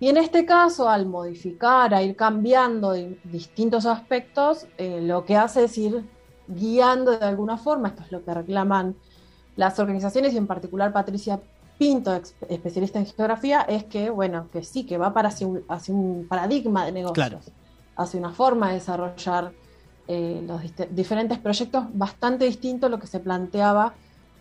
Y 0.03 0.09
en 0.09 0.17
este 0.17 0.45
caso, 0.45 0.89
al 0.89 1.07
modificar, 1.07 1.95
a 1.95 2.03
ir 2.03 2.17
cambiando 2.17 2.91
de 2.91 3.21
distintos 3.23 3.87
aspectos, 3.87 4.67
eh, 4.77 5.01
lo 5.01 5.25
que 5.25 5.37
hace 5.37 5.63
es 5.63 5.79
ir 5.79 6.05
guiando 6.49 7.13
de 7.17 7.25
alguna 7.25 7.57
forma, 7.57 7.91
esto 7.91 8.03
es 8.03 8.11
lo 8.11 8.25
que 8.25 8.35
reclaman 8.35 8.97
las 9.55 9.79
organizaciones 9.79 10.35
y 10.35 10.39
en 10.39 10.49
particular 10.49 10.93
Patricia 10.93 11.39
Pinto, 11.79 12.21
especialista 12.49 12.99
en 12.99 13.07
geografía, 13.07 13.61
es 13.61 13.85
que, 13.85 14.11
bueno, 14.11 14.49
que 14.53 14.65
sí, 14.65 14.83
que 14.85 14.99
va 14.99 15.15
para 15.15 15.29
hacia 15.29 15.47
un, 15.47 15.63
hacia 15.69 15.95
un 15.95 16.27
paradigma 16.29 16.85
de 16.85 16.91
negocios, 16.91 17.15
Claro. 17.15 17.39
hacia 17.95 18.19
una 18.19 18.33
forma 18.33 18.71
de 18.71 18.75
desarrollar 18.75 19.53
eh, 20.09 20.43
los 20.45 20.63
diferentes 20.91 21.39
proyectos 21.39 21.85
bastante 21.93 22.45
distinto 22.45 22.87
a 22.87 22.89
lo 22.89 22.99
que 22.99 23.07
se 23.07 23.21
planteaba 23.21 23.95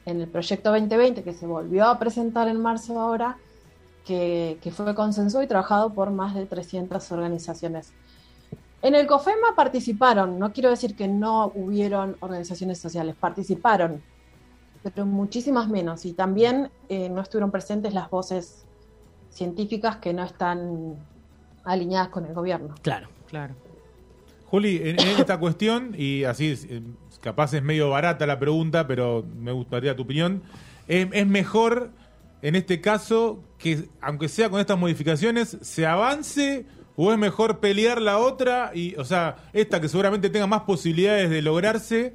en 0.08 0.22
el 0.22 0.28
proyecto 0.28 0.72
2020, 0.72 1.22
que 1.22 1.34
se 1.36 1.46
volvió 1.46 1.86
a 1.86 2.00
presentar 2.00 2.48
en 2.48 2.60
marzo 2.60 3.00
ahora, 3.00 3.38
que, 4.06 4.58
que 4.62 4.72
fue 4.72 4.94
consensuado 4.96 5.44
y 5.44 5.48
trabajado 5.48 5.94
por 5.94 6.12
más 6.12 6.36
de 6.36 6.46
300 6.46 7.12
organizaciones. 7.12 7.94
En 8.82 8.96
el 8.96 9.06
COFEMA 9.06 9.56
participaron, 9.56 10.40
no 10.40 10.52
quiero 10.54 10.70
decir 10.72 10.96
que 10.96 11.08
no 11.08 11.52
hubieron 11.54 12.18
organizaciones 12.20 12.80
sociales, 12.80 13.16
participaron, 13.20 14.02
pero 14.82 15.06
muchísimas 15.06 15.70
menos. 15.70 16.06
Y 16.06 16.14
también 16.14 16.72
eh, 16.90 17.08
no 17.10 17.22
estuvieron 17.22 17.52
presentes 17.52 17.94
las 17.94 18.10
voces 18.10 18.66
científicas 19.30 19.98
que 19.98 20.14
no 20.14 20.24
están 20.24 20.96
alineadas 21.64 22.10
con 22.10 22.26
el 22.26 22.34
gobierno. 22.34 22.74
Claro. 22.82 23.08
Claro. 23.28 23.56
Juli, 24.46 24.78
en, 24.78 25.00
en 25.00 25.20
esta 25.20 25.40
cuestión, 25.40 25.96
y 25.98 26.24
así 26.26 26.54
eh, 26.70 26.82
capaz 27.22 27.54
es 27.54 27.64
medio 27.64 27.92
barata 27.92 28.26
la 28.26 28.40
pregunta, 28.40 28.88
pero 28.88 29.24
me 29.38 29.52
gustaría 29.52 29.96
tu 29.96 30.04
opinión, 30.04 30.42
¿es, 30.88 31.08
es 31.14 31.28
mejor 31.28 31.92
en 32.42 32.56
este 32.56 32.82
caso 32.82 33.40
que, 33.58 33.86
aunque 34.02 34.28
sea 34.30 34.50
con 34.50 34.60
estas 34.60 34.78
modificaciones, 34.78 35.58
se 35.62 35.86
avance 35.86 36.66
o 36.96 37.12
es 37.12 37.18
mejor 37.18 37.60
pelear 37.60 38.02
la 38.02 38.18
otra 38.18 38.72
y, 38.74 38.96
o 38.96 39.06
sea, 39.06 39.38
esta 39.54 39.80
que 39.80 39.88
seguramente 39.90 40.30
tenga 40.30 40.48
más 40.48 40.62
posibilidades 40.62 41.30
de 41.30 41.42
lograrse, 41.42 42.14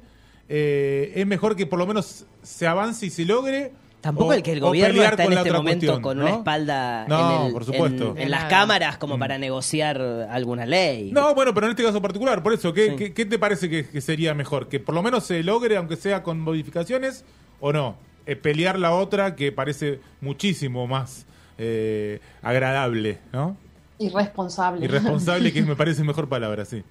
eh, 0.49 1.11
es 1.15 1.25
mejor 1.27 1.55
que 1.55 1.65
por 1.65 1.79
lo 1.79 1.87
menos 1.87 2.25
se 2.43 2.67
avance 2.67 3.05
y 3.05 3.09
se 3.09 3.25
logre? 3.25 3.71
Tampoco 3.99 4.29
o- 4.29 4.33
el 4.33 4.43
que 4.43 4.53
el 4.53 4.59
gobierno 4.59 5.01
está 5.03 5.23
en 5.25 5.33
este 5.33 5.51
momento 5.51 5.79
cuestión, 5.87 6.01
con 6.01 6.17
¿no? 6.19 6.25
una 6.25 6.35
espalda 6.35 7.05
No, 7.07 7.41
en, 7.41 7.47
el- 7.47 7.53
por 7.53 7.65
supuesto. 7.65 8.11
en- 8.15 8.21
en 8.23 8.31
las 8.31 8.41
Nada. 8.43 8.49
cámaras 8.49 8.97
como 8.97 9.17
Mm. 9.17 9.19
para 9.19 9.37
negociar 9.39 9.99
alguna 10.29 10.65
ley. 10.65 11.11
No, 11.11 11.33
bueno, 11.33 11.53
pero 11.53 11.65
en 11.65 11.71
este 11.71 11.83
caso 11.83 12.01
particular, 12.01 12.43
por 12.43 12.53
eso, 12.53 12.71
¿qué, 12.73 12.91
Sí. 12.91 12.95
qué- 12.95 13.13
qué 13.13 13.25
te 13.25 13.39
parece 13.39 13.69
que, 13.69 13.87
que 13.89 13.99
sería 13.99 14.33
mejor? 14.35 14.69
¿Que 14.69 14.79
por 14.79 14.93
lo 14.93 15.01
menos 15.01 15.25
se 15.25 15.41
logre, 15.43 15.75
aunque 15.77 15.95
sea 15.95 16.21
con 16.23 16.39
modificaciones, 16.39 17.25
o 17.59 17.73
no? 17.73 17.97
Eh, 18.27 18.35
pelear 18.35 18.77
la 18.77 18.93
otra 18.93 19.35
que 19.35 19.51
parece 19.51 19.99
muchísimo 20.21 20.85
más 20.85 21.25
eh, 21.57 22.19
agradable, 22.41 23.19
¿no? 23.33 23.55
Irresponsable. 23.99 24.85
Irresponsable, 24.85 25.51
que 25.53 25.61
me 25.63 25.75
parece 25.75 26.03
mejor 26.03 26.27
palabra, 26.29 26.65
sí. 26.65 26.83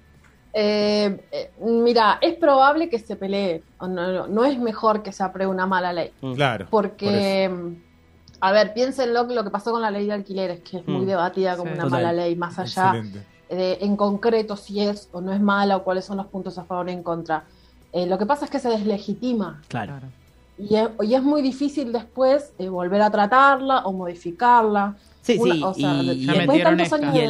Eh, 0.53 1.21
eh, 1.31 1.51
mira, 1.61 2.17
es 2.21 2.35
probable 2.35 2.89
que 2.89 2.97
se 2.99 3.15
pelee. 3.15 3.61
No, 3.79 3.87
no, 3.87 4.27
no 4.27 4.45
es 4.45 4.57
mejor 4.57 5.03
que 5.03 5.11
se 5.11 5.23
apruebe 5.23 5.51
una 5.51 5.67
mala 5.67 5.93
ley. 5.93 6.11
Mm. 6.21 6.33
Claro. 6.33 6.65
por 6.69 6.89
Porque, 6.89 7.51
a 8.41 8.51
ver, 8.51 8.73
piénsenlo 8.73 9.23
lo 9.23 9.43
que 9.43 9.51
pasó 9.51 9.71
con 9.71 9.81
la 9.83 9.91
ley 9.91 10.07
de 10.07 10.13
alquileres, 10.13 10.61
que 10.61 10.77
es 10.77 10.87
muy 10.87 11.05
Mm. 11.05 11.09
debatida 11.09 11.55
como 11.57 11.69
Sí. 11.69 11.75
una 11.75 11.83
Total. 11.83 12.01
mala 12.03 12.13
ley, 12.13 12.35
más 12.35 12.57
allá 12.57 12.87
Excelente. 12.95 13.25
de 13.49 13.77
en 13.81 13.95
concreto 13.95 14.57
si 14.57 14.81
es 14.81 15.07
o 15.11 15.21
no 15.21 15.31
es 15.31 15.39
mala 15.39 15.77
o 15.77 15.83
cuáles 15.83 16.03
son 16.05 16.17
los 16.17 16.25
puntos 16.27 16.57
a 16.57 16.63
favor 16.63 16.89
y 16.89 16.93
en 16.93 17.03
contra. 17.03 17.43
Eh, 17.93 18.05
lo 18.07 18.17
que 18.17 18.25
pasa 18.25 18.45
es 18.45 18.51
que 18.51 18.59
se 18.59 18.69
deslegitima 18.69 19.61
Claro. 19.67 19.93
Y 20.59 20.75
es, 20.75 20.89
y 21.03 21.13
es 21.13 21.21
muy 21.21 21.41
difícil 21.41 21.91
después 21.93 22.51
eh, 22.57 22.67
volver 22.69 23.01
a 23.03 23.11
tratarla 23.11 23.79
o 23.85 23.93
modificarla. 23.93 24.95
Sí, 25.21 25.37
Una- 25.39 25.53
sí, 25.53 25.63
o 25.63 25.73
sea, 25.73 25.93
y- 26.01 26.09
el 26.09 26.25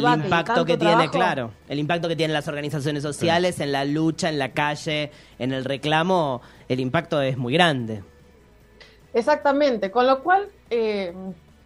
debate 0.00 0.24
impacto 0.24 0.64
que 0.64 0.76
tiene, 0.78 0.94
trabajo, 0.94 1.10
claro, 1.12 1.50
el 1.68 1.78
impacto 1.78 2.08
que 2.08 2.16
tienen 2.16 2.32
las 2.32 2.48
organizaciones 2.48 3.02
sociales 3.02 3.60
en 3.60 3.72
la 3.72 3.84
lucha, 3.84 4.28
en 4.28 4.38
la 4.38 4.52
calle, 4.52 5.10
en 5.38 5.52
el 5.52 5.64
reclamo, 5.64 6.40
el 6.68 6.80
impacto 6.80 7.20
es 7.20 7.36
muy 7.36 7.52
grande. 7.52 8.02
Exactamente, 9.12 9.90
con 9.90 10.06
lo 10.06 10.22
cual, 10.22 10.48
eh, 10.70 11.12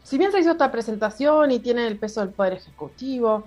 si 0.02 0.18
bien 0.18 0.32
se 0.32 0.40
hizo 0.40 0.52
esta 0.52 0.70
presentación 0.72 1.50
y 1.50 1.58
tiene 1.58 1.86
el 1.86 1.98
peso 1.98 2.20
del 2.20 2.30
Poder 2.30 2.54
Ejecutivo 2.54 3.44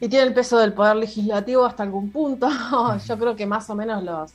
y 0.00 0.08
tiene 0.08 0.26
el 0.26 0.34
peso 0.34 0.58
del 0.58 0.72
Poder 0.72 0.96
Legislativo 0.96 1.64
hasta 1.64 1.82
algún 1.82 2.10
punto, 2.10 2.48
yo 3.06 3.18
creo 3.18 3.36
que 3.36 3.46
más 3.46 3.68
o 3.70 3.74
menos 3.74 4.02
los 4.02 4.32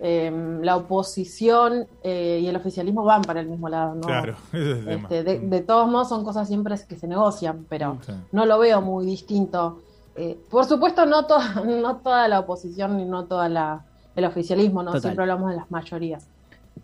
eh, 0.00 0.58
la 0.62 0.76
oposición 0.76 1.86
eh, 2.02 2.38
y 2.42 2.46
el 2.46 2.56
oficialismo 2.56 3.04
van 3.04 3.22
para 3.22 3.40
el 3.40 3.48
mismo 3.48 3.68
lado. 3.68 3.94
¿no? 3.94 4.00
Claro, 4.02 4.36
ese 4.52 4.70
es 4.72 4.78
el 4.78 4.84
tema. 4.84 5.02
Este, 5.02 5.24
de, 5.24 5.38
de 5.40 5.60
todos 5.60 5.88
modos 5.88 6.08
son 6.08 6.24
cosas 6.24 6.46
siempre 6.48 6.74
que 6.88 6.96
se 6.96 7.06
negocian, 7.06 7.66
pero 7.68 7.98
Sí. 8.06 8.12
no 8.32 8.46
lo 8.46 8.58
veo 8.58 8.80
muy 8.80 9.06
distinto. 9.06 9.80
Eh, 10.16 10.38
por 10.50 10.64
supuesto, 10.64 11.06
no, 11.06 11.26
to- 11.26 11.38
no 11.64 11.96
toda 11.96 12.28
la 12.28 12.40
oposición 12.40 12.96
ni 12.96 13.04
no 13.04 13.24
toda 13.26 13.48
la, 13.48 13.84
el 14.16 14.24
oficialismo, 14.24 14.82
no 14.82 14.90
Total. 14.90 15.02
siempre 15.02 15.22
hablamos 15.24 15.50
de 15.50 15.56
las 15.56 15.70
mayorías. 15.70 16.26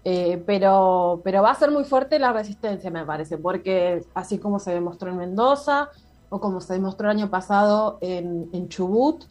Eh, 0.05 0.43
pero, 0.45 1.21
pero 1.25 1.41
va 1.43 1.53
a 1.53 1.55
ser 1.55 1.71
muy 1.71 1.85
fuerte 1.85 2.19
la 2.19 2.33
resistencia, 2.33 2.91
me 2.91 3.05
parece, 3.05 3.39
porque 3.39 4.05
así 4.15 4.39
como 4.39 4.59
se 4.59 4.73
demostró 4.75 5.11
en 5.11 5.17
Mendoza 5.19 5.89
o 6.31 6.41
como 6.41 6.61
se 6.61 6.75
demostró 6.75 7.11
el 7.11 7.17
año 7.17 7.31
pasado 7.31 7.99
en, 8.01 8.49
en 8.53 8.69
Chubut, 8.69 9.23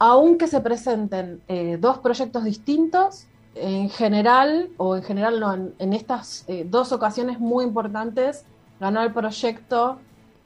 aunque 0.00 0.46
se 0.48 0.60
presenten 0.60 1.42
eh, 1.46 1.76
dos 1.78 1.98
proyectos 1.98 2.42
distintos, 2.42 3.26
en 3.54 3.90
general, 3.90 4.70
o 4.78 4.96
en 4.96 5.02
general 5.02 5.38
no, 5.38 5.52
en, 5.52 5.74
en 5.78 5.92
estas 5.92 6.44
eh, 6.48 6.66
dos 6.68 6.90
ocasiones 6.92 7.38
muy 7.38 7.64
importantes, 7.64 8.46
ganó 8.80 9.02
el 9.02 9.12
proyecto, 9.12 9.98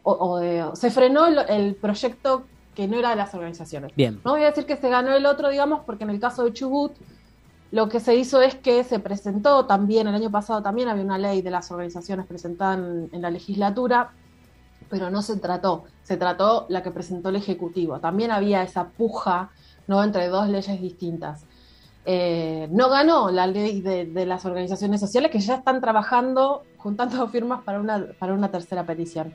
o, 0.03 0.12
o, 0.12 0.40
eh, 0.43 0.64
se 0.75 0.90
frenó 0.90 1.27
el, 1.27 1.38
el 1.49 1.75
proyecto 1.77 2.43
que 2.75 2.88
no 2.88 2.99
era 2.99 3.11
de 3.11 3.17
las 3.17 3.33
organizaciones. 3.33 3.95
Bien. 3.95 4.21
No 4.25 4.33
voy 4.33 4.43
a 4.43 4.47
decir 4.47 4.67
que 4.67 4.77
se 4.77 4.90
ganó 4.90 5.12
el 5.14 5.25
otro, 5.25 5.49
digamos, 5.51 5.83
porque 5.87 6.03
en 6.03 6.11
el 6.11 6.19
caso 6.19 6.43
de 6.43 6.53
Chubut, 6.53 6.93
lo 7.71 7.88
que 7.88 8.01
se 8.01 8.17
hizo 8.17 8.40
es 8.40 8.57
que 8.57 8.83
se 8.83 8.99
presentó 8.99 9.67
también, 9.67 10.09
el 10.09 10.14
año 10.17 10.33
pasado 10.33 10.62
también 10.62 10.88
había 10.88 11.05
una 11.05 11.19
ley 11.19 11.43
de 11.43 11.51
las 11.51 11.71
organizaciones 11.71 12.27
presentada 12.27 12.75
en, 12.75 13.09
en 13.12 13.23
la 13.23 13.31
legislatura, 13.31 14.11
pero 14.88 15.11
no 15.11 15.23
se 15.23 15.37
trató, 15.37 15.85
se 16.03 16.16
trató 16.16 16.66
la 16.68 16.83
que 16.83 16.90
presentó 16.90 17.29
el 17.31 17.37
Ejecutivo. 17.37 18.01
También 18.01 18.31
había 18.31 18.62
esa 18.62 18.88
puja 18.88 19.51
¿no? 19.87 20.03
entre 20.03 20.29
dos 20.29 20.49
leyes 20.49 20.81
distintas. 20.81 21.44
Eh, 22.07 22.68
no 22.70 22.90
ganó 22.90 23.31
la 23.31 23.47
ley 23.47 23.81
de, 23.81 24.05
de 24.05 24.27
las 24.27 24.44
organizaciones 24.44 25.01
sociales 25.01 25.31
que 25.31 25.40
ya 25.40 25.55
están 25.57 25.81
trabajando, 25.81 26.62
juntando 26.77 27.27
firmas 27.31 27.62
para 27.62 27.81
una, 27.81 28.07
para 28.18 28.35
una 28.35 28.51
tercera 28.51 28.85
petición. 28.85 29.35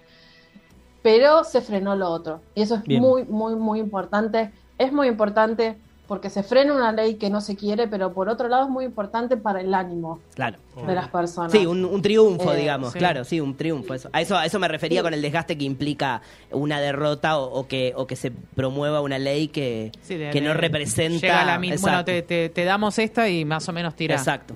Pero 1.01 1.43
se 1.43 1.61
frenó 1.61 1.95
lo 1.95 2.09
otro. 2.09 2.41
Y 2.55 2.61
eso 2.61 2.75
es 2.75 2.83
Bien. 2.83 3.01
muy, 3.01 3.23
muy, 3.23 3.55
muy 3.55 3.79
importante. 3.79 4.51
Es 4.77 4.91
muy 4.91 5.07
importante 5.07 5.77
porque 6.09 6.29
se 6.29 6.43
frena 6.43 6.73
una 6.73 6.91
ley 6.91 7.15
que 7.15 7.29
no 7.29 7.39
se 7.39 7.55
quiere, 7.55 7.87
pero 7.87 8.11
por 8.13 8.27
otro 8.27 8.49
lado 8.49 8.63
es 8.65 8.69
muy 8.69 8.83
importante 8.83 9.37
para 9.37 9.61
el 9.61 9.73
ánimo 9.73 10.19
Claro. 10.33 10.57
de 10.85 10.93
las 10.95 11.07
personas. 11.07 11.51
Sí, 11.51 11.65
un, 11.65 11.85
un 11.85 12.01
triunfo, 12.01 12.51
Eh, 12.51 12.57
digamos, 12.57 12.91
sí. 12.91 12.99
claro, 12.99 13.23
sí, 13.23 13.39
un 13.39 13.55
triunfo. 13.55 13.93
Eso. 13.93 14.09
A, 14.11 14.19
eso, 14.19 14.35
a 14.35 14.45
eso 14.45 14.59
me 14.59 14.67
refería 14.67 14.99
Sí. 14.99 15.03
con 15.03 15.13
el 15.13 15.21
desgaste 15.21 15.57
que 15.57 15.63
implica 15.63 16.21
una 16.51 16.81
derrota 16.81 17.37
o, 17.37 17.59
o 17.59 17.67
que, 17.67 17.93
o 17.95 18.07
que 18.07 18.15
se 18.17 18.31
promueva 18.31 18.99
una 19.01 19.19
ley 19.19 19.47
que, 19.47 19.91
Sí, 20.01 20.15
de- 20.17 20.31
que 20.31 20.41
no 20.41 20.53
representa. 20.55 21.19
Llega 21.21 21.45
la 21.45 21.59
misma, 21.59 21.79
bueno, 21.91 22.03
te, 22.05 22.23
te- 22.23 22.49
te 22.49 22.63
damos 22.65 22.99
esta 22.99 23.29
y 23.29 23.45
más 23.45 23.69
o 23.69 23.71
menos 23.71 23.95
tira. 23.95 24.15
Exacto. 24.15 24.55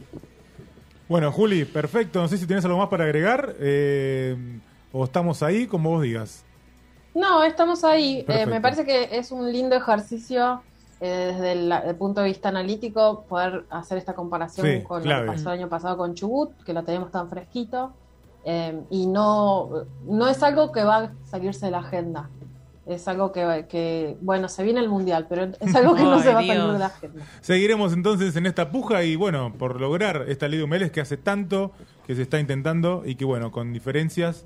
Bueno, 1.08 1.32
Juli, 1.32 1.66
perfecto. 1.66 2.20
No 2.22 2.28
sé 2.28 2.38
si 2.38 2.48
tienes 2.48 2.66
algo 2.66 2.80
más 2.80 2.90
para 2.90 3.04
agregar 3.04 3.54
eh, 3.60 4.36
o 4.92 5.04
estamos 5.04 5.44
ahí, 5.44 5.68
como 5.68 5.92
vos 5.92 6.02
digas. 6.02 6.44
No, 7.14 7.44
estamos 7.44 7.84
ahí. 7.84 8.26
Eh, 8.28 8.48
me 8.48 8.60
parece 8.60 8.86
que 8.86 9.10
es 9.12 9.32
un 9.32 9.52
lindo 9.52 9.76
ejercicio 9.76 10.64
desde 11.00 11.52
el, 11.54 11.72
el 11.72 11.96
punto 11.96 12.22
de 12.22 12.28
vista 12.28 12.50
analítico 12.50 13.26
poder 13.28 13.66
hacer 13.70 13.98
esta 13.98 14.14
comparación 14.14 14.66
Sí, 14.68 14.82
con 14.84 15.02
clave. 15.02 15.26
lo 15.26 15.32
que 15.32 15.38
pasó 15.38 15.52
el 15.52 15.60
año 15.60 15.70
pasado 15.70 15.98
con 15.98 16.14
Chubut, 16.16 16.52
que 16.64 16.74
lo 16.74 16.84
tenemos 16.84 17.12
tan 17.12 17.30
fresquito. 17.30 17.92
Eh, 18.46 18.82
y 18.90 19.06
no, 19.08 19.70
no 20.06 20.28
es 20.28 20.44
algo 20.44 20.72
que 20.72 20.84
va 20.84 20.98
a 20.98 21.12
salirse 21.26 21.66
de 21.68 21.72
la 21.72 21.80
agenda. 21.80 22.30
Es 22.86 23.08
algo 23.08 23.32
que, 23.32 23.66
que, 23.70 24.18
bueno, 24.20 24.50
se 24.50 24.62
viene 24.64 24.82
el 24.82 24.90
mundial, 24.90 25.26
pero 25.30 25.46
es 25.58 25.74
algo 25.74 25.96
que 25.96 26.04
no 26.04 26.20
se 26.22 26.34
va 26.34 26.40
a 26.42 26.46
salir 26.46 26.64
de 26.74 26.80
la 26.80 26.86
agenda. 26.88 27.26
Seguiremos 27.40 27.94
entonces 27.94 28.36
en 28.36 28.46
esta 28.46 28.72
puja 28.72 29.04
y 29.06 29.16
bueno, 29.16 29.54
por 29.58 29.80
lograr 29.80 30.26
esta 30.28 30.50
ley 30.50 30.58
de 30.58 30.66
humedales 30.66 30.92
que 30.92 31.00
hace 31.00 31.16
tanto 31.16 31.72
que 32.06 32.16
se 32.16 32.24
está 32.24 32.42
intentando 32.42 33.04
y 33.06 33.16
que 33.16 33.24
bueno, 33.24 33.52
con 33.54 33.72
diferencias 33.72 34.44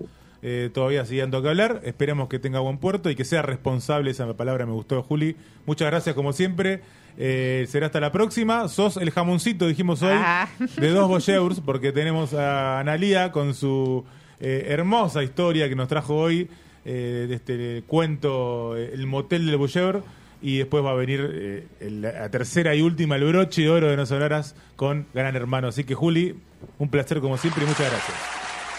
eh, 0.49 0.69
todavía 0.73 1.05
sigue 1.05 1.19
dando 1.19 1.41
que 1.41 1.49
hablar. 1.49 1.81
Esperemos 1.83 2.29
que 2.29 2.39
tenga 2.39 2.60
buen 2.60 2.77
puerto 2.77 3.10
y 3.10 3.15
que 3.15 3.25
sea 3.25 3.41
responsable, 3.41 4.12
esa 4.12 4.31
palabra 4.38 4.65
me 4.65 4.71
gustó, 4.71 5.03
Juli. 5.03 5.36
Muchas 5.65 5.89
gracias 5.89 6.15
como 6.15 6.31
siempre. 6.31 6.79
Eh, 7.17 7.65
será 7.67 7.88
hasta 7.88 7.99
la 7.99 8.13
próxima. 8.13 8.69
Sos 8.69 8.95
el 8.95 9.12
jamoncito, 9.12 9.67
dijimos 9.67 10.01
hoy, 10.03 10.15
Ah. 10.17 10.47
de 10.77 10.89
dos 10.89 11.10
boyeurs, 11.10 11.60
porque 11.60 11.91
tenemos 11.91 12.33
a 12.33 12.79
Analía 12.79 13.33
con 13.33 13.53
su 13.53 14.05
eh, 14.39 14.67
hermosa 14.69 15.21
historia 15.21 15.67
que 15.67 15.75
nos 15.75 15.89
trajo 15.89 16.15
hoy 16.15 16.47
de 16.86 17.33
este 17.33 17.83
cuento 17.86 18.77
El 18.77 19.05
Motel 19.07 19.45
del 19.47 19.57
Bulleur. 19.57 20.03
Y 20.41 20.60
después 20.60 20.86
va 20.86 20.91
a 20.91 20.93
venir 20.93 21.67
la 21.81 22.29
tercera 22.29 22.73
y 22.75 22.81
última, 22.81 23.17
el 23.17 23.25
broche 23.25 23.63
de 23.63 23.69
oro 23.69 23.88
de 23.89 23.97
No 23.97 24.05
Sonoras 24.05 24.55
con 24.77 25.05
Gran 25.13 25.36
Hermano. 25.36 25.67
Así 25.67 25.83
que, 25.83 25.95
Juli, 25.95 26.36
un 26.79 26.88
placer 26.89 27.19
como 27.19 27.36
siempre 27.38 27.65
y 27.65 27.67
muchas 27.67 27.89
gracias. 27.91 28.56